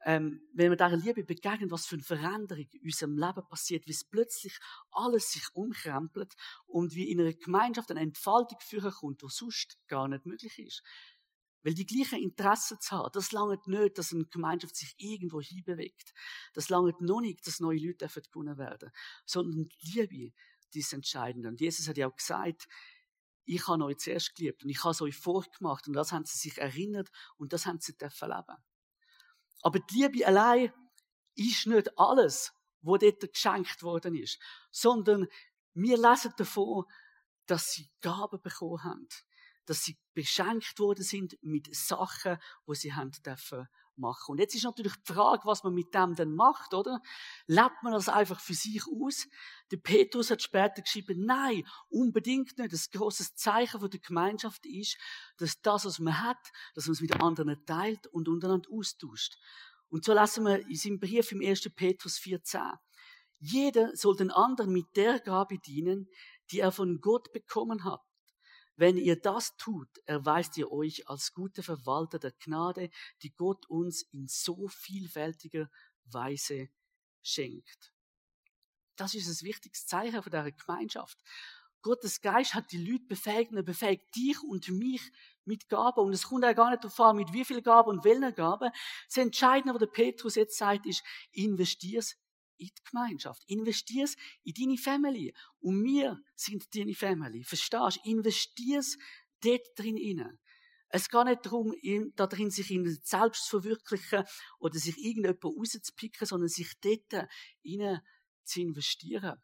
ähm, 0.06 0.42
wenn 0.54 0.72
wir 0.72 0.78
dieser 0.78 0.98
Liebe 0.98 1.24
begegnen, 1.24 1.72
was 1.72 1.86
für 1.86 1.96
eine 1.96 2.04
Veränderung 2.04 2.68
in 2.72 2.84
unserem 2.84 3.18
Leben 3.18 3.48
passiert, 3.48 3.86
wie 3.88 3.92
es 3.92 4.04
plötzlich 4.04 4.58
alles 4.92 5.32
sich 5.32 5.44
umkrempelt 5.54 6.34
und 6.68 6.96
wie 6.96 7.10
in 7.10 7.20
einer 7.20 7.34
Gemeinschaft 7.34 7.92
eine 7.92 8.02
Entfaltung 8.02 8.60
führen 8.62 8.92
kommt, 8.92 9.22
die 9.22 9.28
sonst 9.30 9.78
gar 9.88 10.08
nicht 10.08 10.26
möglich 10.26 10.58
ist. 10.60 10.84
Weil 11.64 11.74
die 11.74 11.86
gleichen 11.86 12.20
Interessen 12.20 12.80
zu 12.80 12.92
haben, 12.96 13.10
das 13.14 13.34
langt 13.34 13.68
nicht, 13.68 13.98
dass 13.98 14.14
eine 14.14 14.26
Gemeinschaft 14.26 14.78
sich 14.78 14.96
irgendwo 14.98 15.42
hinbewegt. 15.42 16.14
Das 16.54 16.70
langt 16.70 17.02
noch 17.02 17.20
nicht, 17.20 17.46
dass 17.46 17.60
neue 17.60 17.80
Leute 17.80 18.08
gewonnen 18.08 18.58
werden 18.58 18.92
sondern 19.26 19.68
die 19.68 20.00
Liebe, 20.00 20.34
die 20.74 20.80
ist 20.80 20.94
entscheidend. 20.94 21.46
Und 21.46 21.60
Jesus 21.60 21.88
hat 21.90 21.98
ja 21.98 22.08
auch 22.08 22.16
gesagt, 22.16 22.68
ich 23.46 23.68
habe 23.68 23.84
euch 23.84 23.98
zuerst 23.98 24.36
geliebt 24.36 24.64
und 24.64 24.70
ich 24.70 24.84
habe 24.84 24.92
es 24.92 25.02
euch 25.02 25.18
vorgemacht 25.18 25.88
und 25.88 25.94
das 25.94 26.12
haben 26.12 26.24
sie 26.24 26.38
sich 26.38 26.60
erinnert 26.60 27.10
und 27.38 27.52
das 27.52 27.66
haben 27.66 27.80
sie 27.80 27.98
dürfen 27.98 28.30
leben. 28.30 28.58
Aber 29.62 29.80
die 29.80 30.02
Liebe 30.02 30.26
allein 30.26 30.74
ist 31.36 31.68
nicht 31.68 31.98
alles, 31.98 32.54
was 32.82 33.00
dort 33.00 33.34
geschenkt 33.34 33.84
worden 33.84 34.16
ist, 34.16 34.40
sondern 34.72 35.28
wir 35.74 35.98
lesen 35.98 36.34
davon, 36.38 36.86
dass 37.46 37.72
sie 37.72 37.90
Gaben 38.02 38.42
bekommen 38.42 38.84
haben 38.84 39.08
dass 39.70 39.84
sie 39.84 40.00
beschenkt 40.16 40.80
worden 40.80 41.04
sind 41.04 41.38
mit 41.44 41.74
Sachen, 41.76 42.40
wo 42.66 42.74
sie 42.74 42.92
haben 42.94 43.12
dürfen 43.24 43.68
machen. 44.00 44.32
Und 44.32 44.40
jetzt 44.40 44.56
ist 44.56 44.64
natürlich 44.64 44.94
die 44.96 45.14
Frage, 45.14 45.46
was 45.46 45.64
man 45.64 45.74
mit 45.74 45.94
dem 45.94 46.16
denn 46.16 46.34
macht, 46.34 46.74
oder? 46.74 47.02
Lebt 47.46 47.84
man 47.84 47.94
das 47.94 48.10
einfach 48.10 48.40
für 48.40 48.54
sich 48.54 48.84
aus? 48.88 49.28
Der 49.72 49.78
Petrus 49.78 50.32
hat 50.32 50.42
später 50.42 50.82
geschrieben, 50.82 51.26
nein, 51.26 51.64
unbedingt 51.90 52.58
nicht. 52.58 52.74
Das 52.74 52.90
große 52.90 53.36
Zeichen 53.36 53.80
von 53.80 53.90
der 53.90 54.00
Gemeinschaft 54.00 54.66
ist, 54.66 54.98
dass 55.38 55.62
das, 55.62 55.86
was 55.86 56.00
man 56.00 56.22
hat, 56.22 56.52
dass 56.74 56.86
man 56.86 56.94
es 56.94 57.02
mit 57.02 57.22
anderen 57.22 57.64
teilt 57.66 58.08
und 58.08 58.28
untereinander 58.28 58.70
austauscht. 58.72 59.38
Und 59.90 60.06
so 60.06 60.14
lassen 60.14 60.46
wir 60.46 60.68
in 60.68 60.76
seinem 60.76 61.00
Brief 61.00 61.32
im 61.32 61.42
1. 61.42 61.70
Petrus 61.76 62.18
4,10. 62.18 62.78
Jeder 63.40 63.96
soll 63.96 64.16
den 64.16 64.32
anderen 64.32 64.72
mit 64.72 64.86
der 64.96 65.20
Gabe 65.20 65.60
dienen, 65.60 66.10
die 66.52 66.60
er 66.60 66.72
von 66.72 67.00
Gott 67.00 67.32
bekommen 67.32 67.84
hat 67.84 68.02
wenn 68.80 68.98
ihr 68.98 69.20
das 69.20 69.58
tut, 69.58 69.90
erweist 70.06 70.58
ihr 70.58 70.72
euch 70.72 71.08
als 71.08 71.34
gute 71.34 71.64
Verwalter 71.64 72.18
der 72.18 72.32
Gnade, 72.32 72.90
die 73.22 73.32
Gott 73.32 73.66
uns 73.68 74.04
in 74.12 74.28
so 74.28 74.68
vielfältiger 74.68 75.70
Weise 76.06 76.70
schenkt. 77.22 77.94
Das 78.96 79.14
ist 79.14 79.30
das 79.30 79.44
wichtigste 79.44 79.88
Zeichen 79.88 80.24
von 80.24 80.32
der 80.32 80.52
Gemeinschaft. 80.52 81.18
Gottes 81.82 82.22
Geist 82.22 82.54
hat 82.54 82.72
die 82.72 82.84
Leute 82.84 83.06
befähigt 83.06 83.52
und 83.52 83.58
er 83.58 83.64
befähigt 83.64 84.14
dich 84.16 84.42
und 84.44 84.68
mich 84.70 85.02
mit 85.46 85.70
Gaben. 85.70 86.02
Und 86.02 86.14
es 86.14 86.24
kommt 86.24 86.44
ja 86.44 86.54
gar 86.54 86.70
nicht 86.72 86.84
darauf 86.84 87.00
an, 87.00 87.16
mit 87.16 87.32
wie 87.32 87.46
viel 87.46 87.62
Gaben 87.62 87.90
und 87.90 88.04
welcher 88.04 88.34
Gaben. 88.34 88.72
Das 89.08 89.18
Entscheidende, 89.18 89.74
was 89.74 89.80
der 89.80 89.88
Petrus 89.88 90.36
jetzt 90.36 90.58
sagt, 90.58 90.86
ist, 90.86 91.04
investier's 91.32 92.18
in 92.60 92.68
die 92.68 92.84
Gemeinschaft. 92.90 93.44
Investier's 93.48 94.16
in 94.44 94.54
deine 94.54 94.78
Family. 94.78 95.34
Und 95.60 95.84
wir 95.84 96.22
sind 96.36 96.64
deine 96.76 96.94
Family. 96.94 97.44
Verstehst 97.44 98.00
du? 98.04 98.10
Investier's 98.10 98.98
dort 99.42 99.66
drin 99.76 99.98
rein. 99.98 100.40
Es 100.90 101.10
geht 101.10 101.26
nicht 101.26 101.46
darum, 101.46 101.74
darin 102.16 102.50
sich 102.50 102.72
in 102.72 102.86
selbst 103.04 103.46
zu 103.46 103.62
verwirklichen 103.62 104.24
oder 104.60 104.80
sich 104.80 104.98
irgendjemand 104.98 105.44
rauszupicken, 105.44 106.26
sondern 106.26 106.50
sich 106.50 106.74
dort 106.82 107.14
rein 107.14 108.02
zu 108.44 108.62
investieren. 108.62 109.40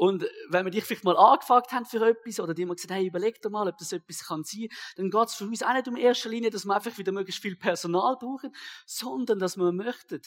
Und 0.00 0.24
wenn 0.48 0.64
wir 0.64 0.70
dich 0.70 0.84
vielleicht 0.84 1.04
mal 1.04 1.14
angefragt 1.14 1.72
haben 1.72 1.84
für 1.84 2.00
etwas 2.08 2.40
oder 2.40 2.54
dir 2.54 2.66
mal 2.66 2.72
gesagt, 2.72 2.90
hey, 2.90 3.06
überleg 3.06 3.42
dir 3.42 3.50
mal, 3.50 3.68
ob 3.68 3.76
das 3.76 3.92
etwas 3.92 4.24
kann 4.24 4.44
sein, 4.44 4.68
dann 4.96 5.10
geht 5.10 5.28
es 5.28 5.34
für 5.34 5.44
uns 5.44 5.62
auch 5.62 5.74
nicht 5.74 5.88
um 5.88 5.96
erster 5.96 6.30
Linie, 6.30 6.48
dass 6.48 6.64
wir 6.64 6.74
einfach 6.74 6.96
wieder 6.96 7.12
möglichst 7.12 7.42
viel 7.42 7.54
Personal 7.54 8.16
brauchen, 8.16 8.50
sondern 8.86 9.38
dass 9.38 9.58
wir 9.58 9.72
möchten, 9.72 10.22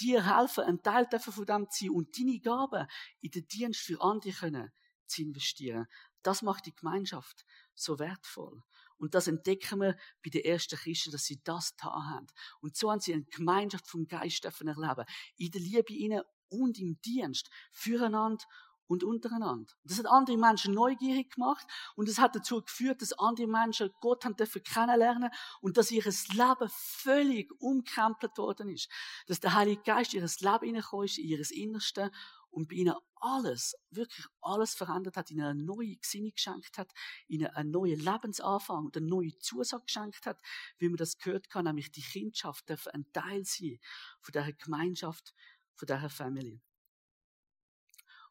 dir 0.00 0.34
helfen, 0.34 0.64
ein 0.64 0.82
Teil 0.82 1.06
davon 1.10 1.34
von 1.34 1.44
dem 1.44 1.68
zu 1.68 1.84
sein 1.84 1.90
und 1.90 2.18
deine 2.18 2.40
Gaben 2.40 2.86
in 3.20 3.30
den 3.30 3.46
Dienst 3.48 3.80
für 3.82 4.00
andere 4.00 4.32
können 4.32 4.72
zu 5.06 5.20
investieren. 5.20 5.88
Das 6.22 6.40
macht 6.40 6.64
die 6.64 6.74
Gemeinschaft 6.74 7.44
so 7.74 7.98
wertvoll. 7.98 8.62
Und 8.96 9.14
das 9.14 9.26
entdecken 9.26 9.82
wir 9.82 9.94
bei 10.24 10.30
den 10.30 10.44
ersten 10.46 10.78
Christen, 10.78 11.10
dass 11.10 11.24
sie 11.24 11.38
das 11.44 11.76
da 11.76 11.90
haben. 11.90 12.28
Und 12.62 12.78
so 12.78 12.90
haben 12.90 13.00
sie 13.00 13.12
eine 13.12 13.24
Gemeinschaft 13.24 13.86
vom 13.88 14.08
Geist 14.08 14.46
erleben. 14.46 15.04
In 15.36 15.50
der 15.50 15.60
Liebe 15.60 16.24
und 16.48 16.78
im 16.78 16.98
Dienst 17.02 17.50
füreinander 17.70 18.42
und 18.88 19.04
untereinander. 19.04 19.72
Das 19.84 19.98
hat 19.98 20.06
andere 20.06 20.36
Menschen 20.36 20.74
neugierig 20.74 21.34
gemacht 21.34 21.66
und 21.94 22.08
es 22.08 22.18
hat 22.18 22.34
dazu 22.34 22.62
geführt, 22.62 23.02
dass 23.02 23.12
andere 23.12 23.46
Menschen 23.46 23.90
Gott 24.00 24.24
haben 24.24 24.36
dürfen 24.36 24.62
kennenlernen 24.62 25.30
und 25.60 25.76
dass 25.76 25.90
ihr 25.90 26.02
Leben 26.04 26.68
völlig 26.70 27.52
umkrempelt 27.60 28.36
worden 28.38 28.70
ist. 28.70 28.90
Dass 29.26 29.40
der 29.40 29.54
Heilige 29.54 29.82
Geist 29.82 30.14
in 30.14 30.22
ihr 30.22 30.28
Leben 30.40 30.64
hineingekommen 30.64 31.04
ist, 31.04 31.18
in 31.18 31.28
ihres 31.28 31.50
Innersten 31.50 32.10
und 32.50 32.68
bei 32.68 32.76
ihnen 32.76 32.94
alles, 33.16 33.76
wirklich 33.90 34.26
alles 34.40 34.74
verändert 34.74 35.16
hat, 35.16 35.30
ihnen 35.30 35.44
eine 35.44 35.62
neue 35.62 35.96
Gesinnung 35.96 36.32
geschenkt 36.32 36.78
hat, 36.78 36.92
ihnen 37.26 37.48
einen 37.48 37.70
neuen 37.70 38.00
Lebensanfang 38.00 38.86
und 38.86 38.96
eine 38.96 39.06
neue 39.06 39.36
Zusage 39.38 39.84
geschenkt 39.84 40.24
hat, 40.24 40.40
wie 40.78 40.88
man 40.88 40.96
das 40.96 41.18
gehört 41.18 41.50
kann, 41.50 41.66
nämlich 41.66 41.90
die 41.90 42.02
Kindschaft 42.02 42.70
darf 42.70 42.86
ein 42.88 43.06
Teil 43.12 43.44
sein 43.44 43.78
von 44.20 44.32
dieser 44.32 44.52
Gemeinschaft, 44.52 45.34
von 45.74 45.86
dieser 45.86 46.08
Familie. 46.08 46.60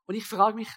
Und 0.08 0.16
ich 0.16 0.26
frage 0.26 0.56
mich, 0.56 0.70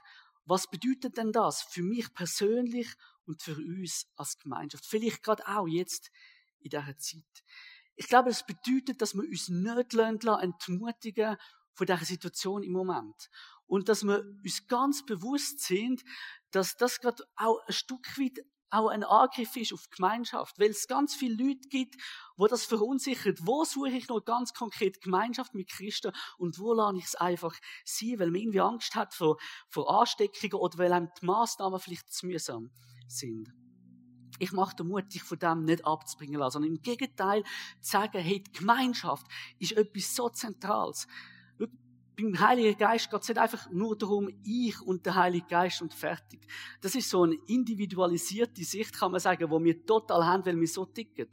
was 0.44 0.68
bedeutet 0.68 1.16
denn 1.16 1.32
das 1.32 1.62
für 1.62 1.82
mich 1.82 2.12
persönlich 2.12 2.88
und 3.24 3.42
für 3.42 3.56
uns 3.56 4.06
als 4.16 4.36
Gemeinschaft? 4.38 4.84
Vielleicht 4.84 5.22
gerade 5.22 5.46
auch 5.46 5.66
jetzt 5.66 6.10
in 6.58 6.70
dieser 6.70 6.98
Zeit. 6.98 7.44
Ich 7.96 8.08
glaube, 8.08 8.30
es 8.30 8.44
bedeutet, 8.44 9.00
dass 9.00 9.14
wir 9.14 9.22
uns 9.22 9.48
nicht 9.48 9.94
entmutigen 9.94 11.36
von 11.72 11.86
dieser 11.86 12.04
Situation 12.04 12.62
im 12.62 12.72
Moment. 12.72 13.30
Und 13.66 13.88
dass 13.88 14.02
wir 14.02 14.24
uns 14.44 14.66
ganz 14.66 15.04
bewusst 15.06 15.60
sind, 15.60 16.02
dass 16.50 16.76
das 16.76 17.00
gerade 17.00 17.22
auch 17.36 17.60
ein 17.66 17.72
Stück 17.72 18.18
weit 18.18 18.44
auch 18.70 18.88
ein 18.88 19.04
Angriff 19.04 19.56
ist 19.56 19.72
auf 19.72 19.86
die 19.86 19.96
Gemeinschaft, 19.96 20.58
weil 20.58 20.70
es 20.70 20.86
ganz 20.86 21.14
viele 21.14 21.42
Leute 21.42 21.68
gibt, 21.68 21.96
wo 22.36 22.46
das 22.46 22.64
verunsichert. 22.64 23.38
Wo 23.42 23.64
suche 23.64 23.90
ich 23.90 24.08
noch 24.08 24.24
ganz 24.24 24.54
konkret 24.54 25.00
Gemeinschaft 25.00 25.54
mit 25.54 25.68
Christen 25.68 26.12
und 26.38 26.58
wo 26.58 26.72
lerne 26.72 26.98
ich 26.98 27.06
es 27.06 27.14
einfach 27.14 27.54
sein, 27.84 28.18
weil 28.18 28.30
man 28.30 28.40
irgendwie 28.40 28.60
Angst 28.60 28.94
hat 28.94 29.14
vor, 29.14 29.38
vor 29.68 30.00
Ansteckungen 30.00 30.54
oder 30.54 30.78
weil 30.78 30.92
einem 30.92 31.08
die 31.20 31.26
Massnahmen 31.26 31.80
vielleicht 31.80 32.12
zu 32.12 32.26
mühsam 32.26 32.70
sind. 33.08 33.52
Ich 34.38 34.52
mache 34.52 34.76
den 34.76 34.88
Mut, 34.88 35.12
dich 35.12 35.22
von 35.22 35.38
dem 35.38 35.64
nicht 35.64 35.84
abzubringen 35.84 36.40
lassen, 36.40 36.54
sondern 36.54 36.72
im 36.72 36.82
Gegenteil 36.82 37.42
zu 37.80 37.90
sagen, 37.90 38.18
hey, 38.18 38.42
die 38.42 38.52
Gemeinschaft 38.52 39.26
ist 39.58 39.72
etwas 39.72 40.14
so 40.14 40.30
Zentrales 40.30 41.06
beim 42.16 42.38
Heiligen 42.38 42.78
Geist 42.78 43.10
geht 43.10 43.22
es 43.22 43.28
nicht 43.28 43.38
einfach 43.38 43.70
nur 43.70 43.96
darum, 43.96 44.28
ich 44.44 44.80
und 44.82 45.06
der 45.06 45.14
Heilige 45.14 45.46
Geist 45.46 45.82
und 45.82 45.94
fertig. 45.94 46.40
Das 46.80 46.94
ist 46.94 47.10
so 47.10 47.22
eine 47.22 47.36
individualisierte 47.46 48.64
Sicht, 48.64 48.98
kann 48.98 49.12
man 49.12 49.20
sagen, 49.20 49.50
wo 49.50 49.62
wir 49.62 49.84
total 49.86 50.24
haben, 50.26 50.44
weil 50.44 50.58
wir 50.58 50.68
so 50.68 50.84
ticken. 50.84 51.28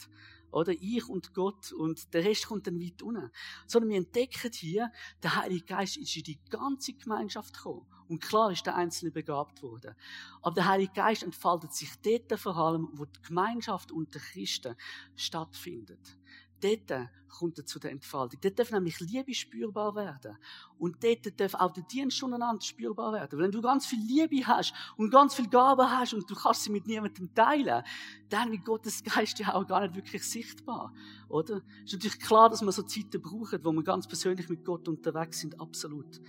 Oder 0.51 0.71
ich 0.71 1.07
und 1.09 1.33
Gott 1.33 1.73
und 1.73 2.13
der 2.13 2.23
Rest 2.23 2.47
kommt 2.47 2.67
dann 2.67 2.79
weit 2.79 3.01
unten. 3.01 3.29
Sondern 3.65 3.89
wir 3.89 3.97
entdecken 3.97 4.51
hier, 4.53 4.91
der 5.21 5.35
Heilige 5.35 5.65
Geist 5.65 5.97
ist 5.97 6.15
in 6.15 6.23
die 6.23 6.39
ganze 6.49 6.93
Gemeinschaft 6.93 7.55
gekommen. 7.55 7.85
Und 8.07 8.21
klar 8.21 8.51
ist 8.51 8.65
der 8.65 8.75
Einzelne 8.75 9.11
begabt 9.11 9.61
worden. 9.61 9.93
Aber 10.41 10.55
der 10.55 10.67
Heilige 10.67 10.93
Geist 10.93 11.23
entfaltet 11.23 11.73
sich 11.73 11.89
dort 12.01 12.39
vor 12.39 12.55
allem, 12.55 12.87
wo 12.93 13.03
die 13.03 13.21
Gemeinschaft 13.21 13.91
unter 13.91 14.19
Christen 14.19 14.75
stattfindet. 15.15 16.17
Dort 16.61 17.09
kommt 17.37 17.57
er 17.57 17.65
zu 17.65 17.79
der 17.79 17.91
Entfaltung. 17.91 18.39
Dort 18.41 18.57
darf 18.57 18.71
nämlich 18.71 18.99
Liebe 18.99 19.33
spürbar 19.33 19.95
werden. 19.95 20.37
Und 20.79 21.03
dort 21.03 21.39
darf 21.39 21.53
auch 21.55 21.71
der 21.71 21.83
Dienst 21.83 22.21
untereinander 22.23 22.61
spürbar 22.61 23.13
werden. 23.13 23.39
Wenn 23.39 23.51
du 23.51 23.61
ganz 23.61 23.85
viel 23.85 23.99
Liebe 23.99 24.45
hast 24.47 24.73
und 24.97 25.11
ganz 25.11 25.35
viel 25.35 25.47
Gaben 25.47 25.89
hast 25.89 26.13
und 26.13 26.29
du 26.29 26.35
kannst 26.35 26.63
sie 26.63 26.71
mit 26.71 26.87
niemandem 26.87 27.33
teilen, 27.33 27.83
dann 28.29 28.51
wird 28.51 28.65
Gottes 28.65 29.03
Geist 29.03 29.39
ja 29.39 29.53
auch 29.53 29.67
gar 29.67 29.81
nicht 29.81 29.95
wirklich 29.95 30.23
sichtbar. 30.23 30.93
Oder? 31.29 31.61
Es 31.83 31.93
ist 31.93 31.93
natürlich 31.93 32.19
klar, 32.19 32.49
dass 32.49 32.61
man 32.61 32.71
so 32.71 32.81
Zeiten 32.83 33.21
braucht, 33.21 33.63
wo 33.63 33.71
wir 33.71 33.83
ganz 33.83 34.07
persönlich 34.07 34.49
mit 34.49 34.65
Gott 34.65 34.87
unterwegs 34.87 35.39
sind. 35.39 35.59
Absolut. 35.59 36.19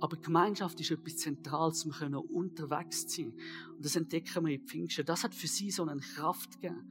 Aber 0.00 0.16
Gemeinschaft 0.16 0.78
ist 0.80 0.90
etwas 0.90 1.16
Zentrales. 1.16 1.86
Wir 1.86 1.92
können 1.92 2.16
unterwegs 2.16 3.06
sein. 3.08 3.32
Und 3.74 3.84
das 3.84 3.96
entdecken 3.96 4.44
wir 4.44 4.54
in 4.54 4.66
Pfingsten. 4.66 5.06
Das 5.06 5.24
hat 5.24 5.34
für 5.34 5.46
sie 5.46 5.70
so 5.70 5.86
eine 5.86 6.00
Kraft 6.00 6.60
gegeben. 6.60 6.90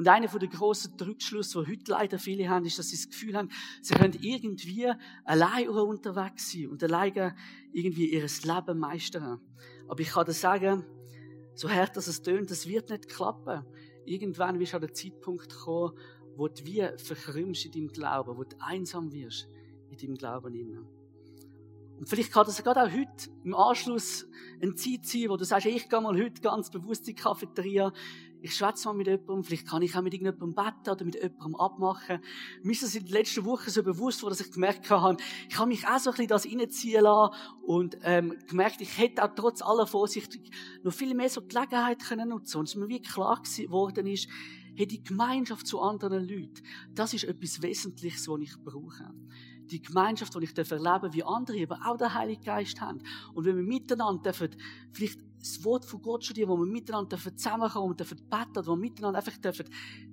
Und 0.00 0.08
einer 0.08 0.28
der 0.28 0.48
grossen 0.48 0.94
Rückschlüsse, 0.98 1.62
die 1.62 1.72
heute 1.72 1.90
leider 1.90 2.18
viele 2.18 2.48
haben, 2.48 2.64
ist, 2.64 2.78
dass 2.78 2.88
sie 2.88 2.96
das 2.96 3.10
Gefühl 3.10 3.36
haben, 3.36 3.50
sie 3.82 3.92
können 3.92 4.16
irgendwie 4.18 4.90
allein 5.26 5.68
unterwegs 5.68 6.50
sein 6.50 6.68
und 6.68 6.82
allein 6.82 7.34
irgendwie 7.74 8.10
ihr 8.10 8.22
Leben 8.22 8.78
meistern. 8.78 9.42
Aber 9.88 10.00
ich 10.00 10.08
kann 10.08 10.24
dir 10.24 10.32
sagen, 10.32 10.86
so 11.54 11.68
hart 11.68 11.98
dass 11.98 12.06
es 12.06 12.22
tönt, 12.22 12.50
das 12.50 12.66
wird 12.66 12.88
nicht 12.88 13.10
klappen. 13.10 13.62
Irgendwann 14.06 14.58
wirst 14.58 14.72
du 14.72 14.76
an 14.76 14.86
den 14.86 14.94
Zeitpunkt 14.94 15.54
kommen, 15.54 15.92
wo 16.34 16.48
du 16.48 16.64
wie 16.64 16.82
verkrümmst 16.96 17.66
in 17.66 17.72
deinem 17.72 17.88
Glauben, 17.88 18.38
wo 18.38 18.44
du 18.44 18.56
einsam 18.58 19.12
wirst 19.12 19.50
in 19.90 19.98
deinem 19.98 20.14
Glauben. 20.14 20.88
Und 21.98 22.08
vielleicht 22.08 22.32
kann 22.32 22.46
das 22.46 22.64
gerade 22.64 22.82
auch 22.84 22.90
heute 22.90 23.30
im 23.44 23.54
Anschluss 23.54 24.26
eine 24.62 24.74
Zeit 24.74 25.04
sein, 25.04 25.28
wo 25.28 25.36
du 25.36 25.44
sagst, 25.44 25.66
ich 25.66 25.86
gehe 25.90 26.00
mal 26.00 26.16
heute 26.16 26.40
ganz 26.40 26.70
bewusst 26.70 27.06
in 27.06 27.14
die 27.14 27.20
Cafeteria, 27.20 27.92
ich 28.42 28.54
schwätze 28.54 28.88
mal 28.88 28.94
mit 28.94 29.06
jemandem, 29.06 29.44
vielleicht 29.44 29.68
kann 29.68 29.82
ich 29.82 29.96
auch 29.96 30.02
mit 30.02 30.14
irgendjemandem 30.14 30.54
beten 30.54 30.90
oder 30.90 31.04
mit 31.04 31.14
jemandem 31.14 31.56
abmachen. 31.56 32.20
Mir 32.62 32.72
ist 32.72 32.82
das 32.82 32.94
in 32.94 33.04
den 33.04 33.12
letzten 33.12 33.44
Wochen 33.44 33.70
so 33.70 33.82
bewusst 33.82 34.22
worden, 34.22 34.36
dass 34.36 34.46
ich 34.46 34.52
gemerkt 34.52 34.88
habe, 34.90 35.16
ich 35.48 35.58
habe 35.58 35.68
mich 35.68 35.86
auch 35.86 35.98
so 35.98 36.10
ein 36.10 36.16
bisschen 36.16 36.28
das 36.28 36.46
reinziehen 36.46 37.02
lassen 37.02 37.34
und 37.62 37.98
ähm, 38.02 38.36
gemerkt, 38.48 38.80
ich 38.80 38.98
hätte 38.98 39.24
auch 39.24 39.34
trotz 39.34 39.62
aller 39.62 39.86
Vorsicht 39.86 40.38
noch 40.82 40.92
viel 40.92 41.14
mehr 41.14 41.28
so 41.28 41.42
Gelegenheit 41.42 42.00
können 42.00 42.28
nutzen 42.30 42.58
Und 42.58 42.68
es 42.68 42.74
mir 42.74 42.88
wie 42.88 43.02
klar 43.02 43.42
geworden 43.42 44.06
ist, 44.06 44.28
hey, 44.74 44.86
die 44.86 45.02
Gemeinschaft 45.02 45.66
zu 45.66 45.80
anderen 45.80 46.26
Leuten, 46.26 46.62
das 46.94 47.14
ist 47.14 47.24
etwas 47.24 47.62
Wesentliches, 47.62 48.28
was 48.28 48.40
ich 48.40 48.56
brauche 48.64 49.12
die 49.70 49.82
Gemeinschaft, 49.82 50.34
die 50.34 50.44
ich 50.44 50.58
erleben 50.58 50.82
darf, 50.82 51.12
wie 51.12 51.22
andere 51.22 51.56
eben 51.56 51.80
auch 51.82 51.96
den 51.96 52.12
Heiligen 52.12 52.42
Geist 52.42 52.80
haben. 52.80 53.02
Und 53.34 53.44
wenn 53.44 53.56
wir 53.56 53.62
miteinander 53.62 54.22
dürfen, 54.22 54.50
vielleicht 54.92 55.20
das 55.40 55.64
Wort 55.64 55.84
von 55.84 56.02
Gott 56.02 56.24
studieren, 56.24 56.50
wo 56.50 56.56
wir 56.56 56.66
miteinander 56.66 57.18
zusammenkommen 57.18 57.96
dürfen, 57.96 58.18
beten, 58.28 58.66
wo 58.66 58.72
wir 58.72 58.76
miteinander 58.76 59.18
einfach 59.18 59.36
dürfen 59.38 59.66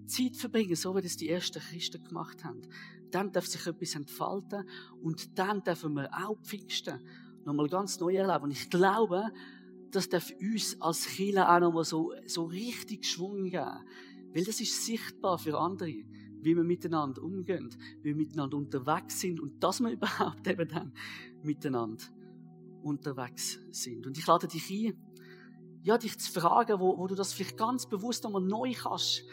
Zeit 0.06 0.36
verbringen, 0.36 0.76
so 0.76 0.96
wie 0.96 1.02
das 1.02 1.18
die 1.18 1.30
ersten 1.30 1.60
Christen 1.60 2.04
gemacht 2.04 2.44
haben. 2.44 2.62
Dann 3.12 3.32
darf 3.32 3.46
sich 3.46 3.66
etwas 3.68 3.96
entfalten 3.96 4.68
und 5.02 5.38
dann 5.38 5.64
dürfen 5.64 5.94
wir 5.94 6.10
auch 6.14 6.40
Pfingsten 6.42 7.00
nochmal 7.46 7.68
ganz 7.68 8.00
neu 8.00 8.16
erleben. 8.16 8.46
Und 8.46 8.52
ich 8.52 8.70
glaube, 8.70 9.32
das 9.92 10.10
darf 10.10 10.32
uns 10.40 10.82
als 10.82 11.06
Kirche 11.08 11.48
auch 11.48 11.60
nochmal 11.60 11.84
so, 11.84 12.14
so 12.26 12.46
richtig 12.46 13.06
Schwung 13.06 13.46
geben. 13.46 13.84
Weil 14.34 14.44
das 14.44 14.60
ist 14.60 14.86
sichtbar 14.86 15.38
für 15.38 15.58
andere 15.58 16.04
wie 16.42 16.56
wir 16.56 16.64
miteinander 16.64 17.24
umgehen, 17.24 17.70
wie 18.02 18.10
wir 18.10 18.16
miteinander 18.16 18.58
unterwegs 18.58 19.20
sind 19.20 19.40
und 19.40 19.62
dass 19.62 19.80
wir 19.80 19.92
überhaupt 19.92 20.48
eben 20.48 20.68
dann 20.68 20.94
miteinander 21.44 22.06
unterwegs 22.84 23.60
sind. 23.72 24.06
Und 24.08 24.18
ich 24.18 24.26
lade 24.26 24.48
dich 24.48 24.70
ein, 24.72 24.98
ja, 25.88 25.98
dich 25.98 26.20
zu 26.20 26.32
fragen, 26.32 26.80
wo, 26.82 26.98
wo 26.98 27.08
du 27.08 27.16
das 27.16 27.32
vielleicht 27.32 27.58
ganz 27.58 27.86
bewusst 27.86 28.26
nochmal 28.26 28.42
neu 28.42 28.74
kannst 28.74 29.24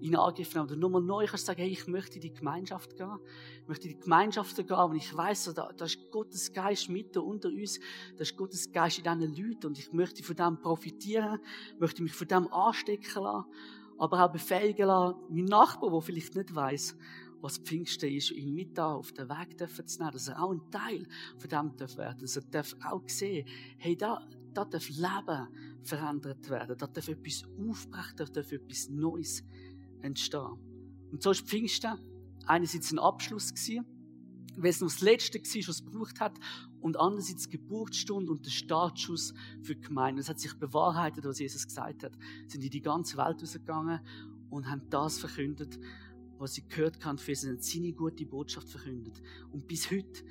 in 0.00 0.16
Angriff 0.16 0.54
nehmen 0.54 0.66
oder 0.66 0.76
nochmal 0.76 1.02
neu 1.02 1.26
kannst 1.26 1.44
sagen, 1.44 1.60
hey, 1.60 1.70
ich 1.70 1.86
möchte 1.86 2.14
in 2.14 2.22
die 2.22 2.32
Gemeinschaft 2.32 2.96
gehen, 2.96 3.18
ich 3.60 3.68
möchte 3.68 3.88
in 3.88 3.94
die 3.94 4.00
Gemeinschaft 4.00 4.56
gehen 4.56 4.70
und 4.70 4.96
ich 4.96 5.14
weiss, 5.14 5.52
da, 5.54 5.70
da 5.76 5.84
ist 5.84 6.10
Gottes 6.10 6.50
Geist 6.52 6.88
mitten 6.88 7.18
unter 7.18 7.48
uns, 7.48 7.78
da 8.16 8.22
ist 8.22 8.36
Gottes 8.38 8.72
Geist 8.72 8.98
in 8.98 9.04
diesen 9.04 9.36
Leuten 9.36 9.66
und 9.66 9.78
ich 9.78 9.92
möchte 9.92 10.22
von 10.22 10.34
dem 10.34 10.58
profitieren, 10.58 11.40
möchte 11.78 12.02
mich 12.02 12.14
von 12.14 12.26
dem 12.26 12.50
anstecken 12.52 13.22
lassen 13.22 13.44
aber 13.98 14.24
auch 14.24 14.32
befähigen 14.32 14.86
lassen, 14.86 15.18
meinen 15.28 15.46
Nachbarn, 15.46 15.92
der 15.92 16.00
vielleicht 16.00 16.34
nicht 16.36 16.54
weiß, 16.54 16.96
was 17.40 17.58
Pfingsten 17.58 18.10
ist, 18.10 18.30
ihn 18.30 18.54
mit 18.54 18.76
da 18.76 18.94
auf 18.94 19.12
den 19.12 19.28
Weg 19.28 19.58
zu 19.58 19.98
nehmen, 19.98 20.12
dass 20.12 20.28
er 20.28 20.42
auch 20.42 20.52
ein 20.52 20.70
Teil 20.70 21.06
von 21.36 21.50
dem 21.50 21.76
darf 21.76 21.96
werden, 21.96 22.20
dass 22.20 22.36
er 22.36 22.42
darf 22.42 22.74
auch 22.84 23.02
sehen, 23.08 23.46
hey, 23.78 23.96
da, 23.96 24.26
da 24.54 24.64
darf 24.64 24.88
Leben 24.88 25.48
verändert 25.82 26.48
werden, 26.50 26.76
da 26.78 26.86
darf 26.86 27.08
etwas 27.08 27.44
aufbrechen, 27.58 28.16
da 28.16 28.24
darf 28.24 28.52
etwas 28.52 28.88
Neues 28.88 29.44
entstehen. 30.02 30.58
Und 31.10 31.22
so 31.22 31.30
ist 31.30 31.46
Pfingsten 31.46 31.98
einerseits 32.46 32.92
ein 32.92 32.98
Abschluss 32.98 33.52
gewesen, 33.52 33.84
weil 34.56 34.70
es 34.70 34.80
noch 34.80 34.88
das 34.88 35.00
Letzte 35.00 35.38
war, 35.38 35.68
was 35.68 35.76
es 35.76 35.84
gebraucht 35.84 36.20
hat, 36.20 36.38
und 36.80 36.98
andererseits 36.98 37.44
die 37.48 37.58
Geburtsstunde 37.58 38.30
und 38.30 38.44
der 38.44 38.50
Startschuss 38.50 39.34
für 39.62 39.74
die 39.74 39.80
Gemeinde. 39.80 40.20
Es 40.20 40.28
hat 40.28 40.38
sich 40.38 40.54
bewahrheitet, 40.54 41.24
was 41.24 41.38
Jesus 41.38 41.66
gesagt 41.66 42.04
hat. 42.04 42.16
Sie 42.46 42.52
sind 42.52 42.64
in 42.64 42.70
die 42.70 42.80
ganze 42.80 43.16
Welt 43.16 43.42
rausgegangen 43.42 44.00
und 44.50 44.70
haben 44.70 44.82
das 44.90 45.18
verkündet, 45.18 45.78
was 46.38 46.54
sie 46.54 46.66
gehört 46.66 47.04
haben, 47.04 47.18
für 47.18 47.34
sie 47.34 47.56
seine 47.58 47.92
gute 47.92 48.24
Botschaft 48.26 48.68
verkündet. 48.68 49.20
Und 49.50 49.66
bis 49.66 49.90
heute 49.90 50.24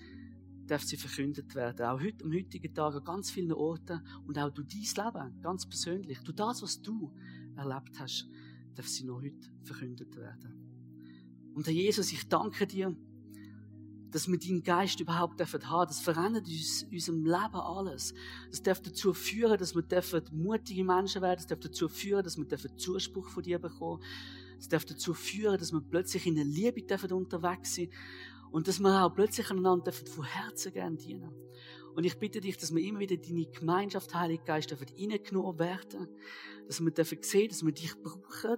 darf 0.67 0.83
sie 0.83 0.97
verkündet 0.97 1.55
werden. 1.55 1.85
Auch 1.85 1.99
heute, 1.99 2.23
am 2.25 2.33
heutigen 2.33 2.73
Tag 2.73 2.95
an 2.95 3.03
ganz 3.03 3.31
vielen 3.31 3.53
Orten 3.53 4.01
und 4.25 4.37
auch 4.37 4.51
durch 4.51 4.67
dein 4.67 5.05
Leben, 5.05 5.41
ganz 5.41 5.65
persönlich, 5.65 6.19
durch 6.19 6.35
das, 6.35 6.61
was 6.61 6.81
du 6.81 7.13
erlebt 7.55 7.99
hast, 7.99 8.27
darf 8.75 8.87
sie 8.87 9.05
noch 9.05 9.21
heute 9.21 9.49
verkündet 9.63 10.15
werden. 10.15 10.67
Und 11.55 11.65
Herr 11.65 11.73
Jesus, 11.73 12.11
ich 12.11 12.27
danke 12.27 12.67
dir, 12.67 12.95
dass 14.11 14.27
wir 14.27 14.37
deinen 14.37 14.63
Geist 14.63 14.99
überhaupt 14.99 15.39
dürfen 15.39 15.69
haben. 15.69 15.87
Das 15.87 15.99
verändert 15.99 16.47
uns, 16.47 16.85
unserem 16.91 17.25
Leben 17.25 17.55
alles. 17.55 18.13
Das 18.49 18.61
darf 18.61 18.81
dazu 18.81 19.13
führen, 19.13 19.57
dass 19.57 19.75
wir 19.75 19.81
dürfen 19.81 20.21
mutige 20.31 20.83
Menschen 20.83 21.21
werden. 21.21 21.37
Das 21.37 21.47
darf 21.47 21.59
dazu 21.59 21.89
führen, 21.89 22.23
dass 22.23 22.37
wir 22.37 22.45
dürfen 22.45 22.77
Zuspruch 22.77 23.29
von 23.29 23.43
dir 23.43 23.59
bekommen. 23.59 24.01
Das 24.57 24.69
darf 24.69 24.85
dazu 24.85 25.13
führen, 25.13 25.57
dass 25.57 25.71
wir 25.71 25.81
plötzlich 25.81 26.25
in 26.25 26.35
der 26.35 26.45
Liebe 26.45 26.81
dürfen 26.81 27.11
unterwegs 27.11 27.75
sind. 27.75 27.91
Und 28.51 28.67
dass 28.67 28.79
wir 28.79 29.03
auch 29.03 29.13
plötzlich 29.13 29.49
einander 29.51 29.91
von 29.91 30.23
Herzen 30.23 30.73
gern 30.73 30.97
dienen. 30.97 31.31
Und 31.95 32.03
ich 32.03 32.17
bitte 32.17 32.39
dich, 32.41 32.57
dass 32.57 32.73
wir 32.73 32.83
immer 32.83 32.99
wieder 32.99 33.17
deine 33.17 33.45
Gemeinschaft, 33.47 34.13
Heilige 34.13 34.43
Geist, 34.43 34.71
reingenommen 34.71 35.59
werden. 35.59 36.07
Dass 36.67 36.79
wir 36.79 36.91
dürfen 36.91 37.17
sehen, 37.21 37.49
dass 37.49 37.65
wir 37.65 37.71
dich 37.71 37.95
brauchen. 38.01 38.57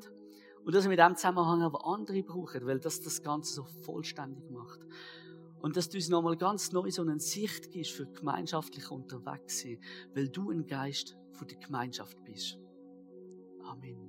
Und 0.65 0.75
dass 0.75 0.83
wir 0.83 0.89
mit 0.89 0.99
dem 0.99 1.15
Zusammenhang 1.15 1.61
aber 1.61 1.85
andere 1.85 2.21
brauchen, 2.21 2.65
weil 2.65 2.79
das 2.79 2.99
das 3.01 3.23
Ganze 3.23 3.53
so 3.53 3.63
vollständig 3.63 4.49
macht. 4.51 4.81
Und 5.61 5.75
dass 5.75 5.89
du 5.89 5.97
uns 5.97 6.09
nochmal 6.09 6.37
ganz 6.37 6.71
neu 6.71 6.89
so 6.91 7.01
eine 7.01 7.19
Sicht 7.19 7.71
gibst 7.71 7.91
für 7.91 8.07
gemeinschaftlich 8.07 8.89
unterwegs 8.91 9.61
sein, 9.61 9.79
weil 10.13 10.29
du 10.29 10.51
ein 10.51 10.67
Geist 10.67 11.17
von 11.33 11.47
der 11.47 11.57
Gemeinschaft 11.57 12.17
bist. 12.23 12.57
Amen. 13.63 14.08